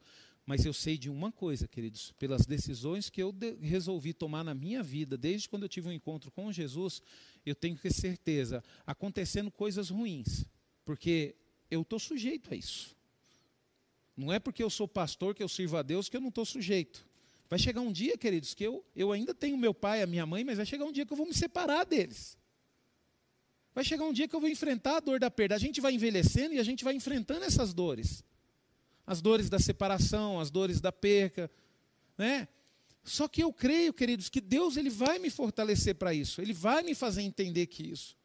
[0.51, 4.53] Mas eu sei de uma coisa, queridos, pelas decisões que eu de resolvi tomar na
[4.53, 7.01] minha vida, desde quando eu tive um encontro com Jesus,
[7.47, 10.45] eu tenho que ter certeza, acontecendo coisas ruins,
[10.85, 11.37] porque
[11.71, 12.97] eu estou sujeito a isso.
[14.17, 16.45] Não é porque eu sou pastor que eu sirvo a Deus que eu não estou
[16.45, 17.07] sujeito.
[17.49, 20.43] Vai chegar um dia, queridos, que eu, eu ainda tenho meu pai, a minha mãe,
[20.43, 22.37] mas vai chegar um dia que eu vou me separar deles.
[23.73, 25.55] Vai chegar um dia que eu vou enfrentar a dor da perda.
[25.55, 28.25] A gente vai envelhecendo e a gente vai enfrentando essas dores
[29.07, 31.51] as dores da separação, as dores da perca,
[32.17, 32.49] né?
[33.03, 36.41] Só que eu creio, queridos, que Deus ele vai me fortalecer para isso.
[36.41, 38.17] Ele vai me fazer entender que isso.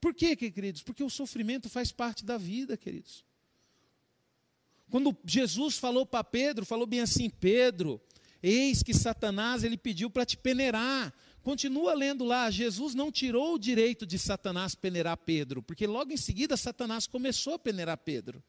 [0.00, 0.82] Por quê, queridos?
[0.82, 3.24] Porque o sofrimento faz parte da vida, queridos.
[4.90, 8.00] Quando Jesus falou para Pedro, falou bem assim: Pedro,
[8.42, 11.12] eis que Satanás ele pediu para te peneirar.
[11.42, 16.16] Continua lendo lá, Jesus não tirou o direito de Satanás peneirar Pedro, porque logo em
[16.16, 18.42] seguida Satanás começou a peneirar Pedro.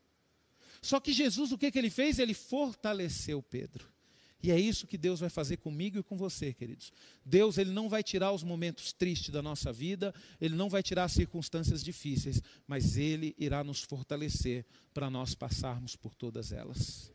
[0.81, 2.17] Só que Jesus, o que, que ele fez?
[2.17, 3.87] Ele fortaleceu Pedro.
[4.43, 6.91] E é isso que Deus vai fazer comigo e com você, queridos.
[7.23, 11.03] Deus, ele não vai tirar os momentos tristes da nossa vida, ele não vai tirar
[11.03, 17.11] as circunstâncias difíceis, mas ele irá nos fortalecer para nós passarmos por todas elas.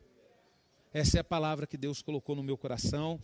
[0.92, 3.20] Essa é a palavra que Deus colocou no meu coração.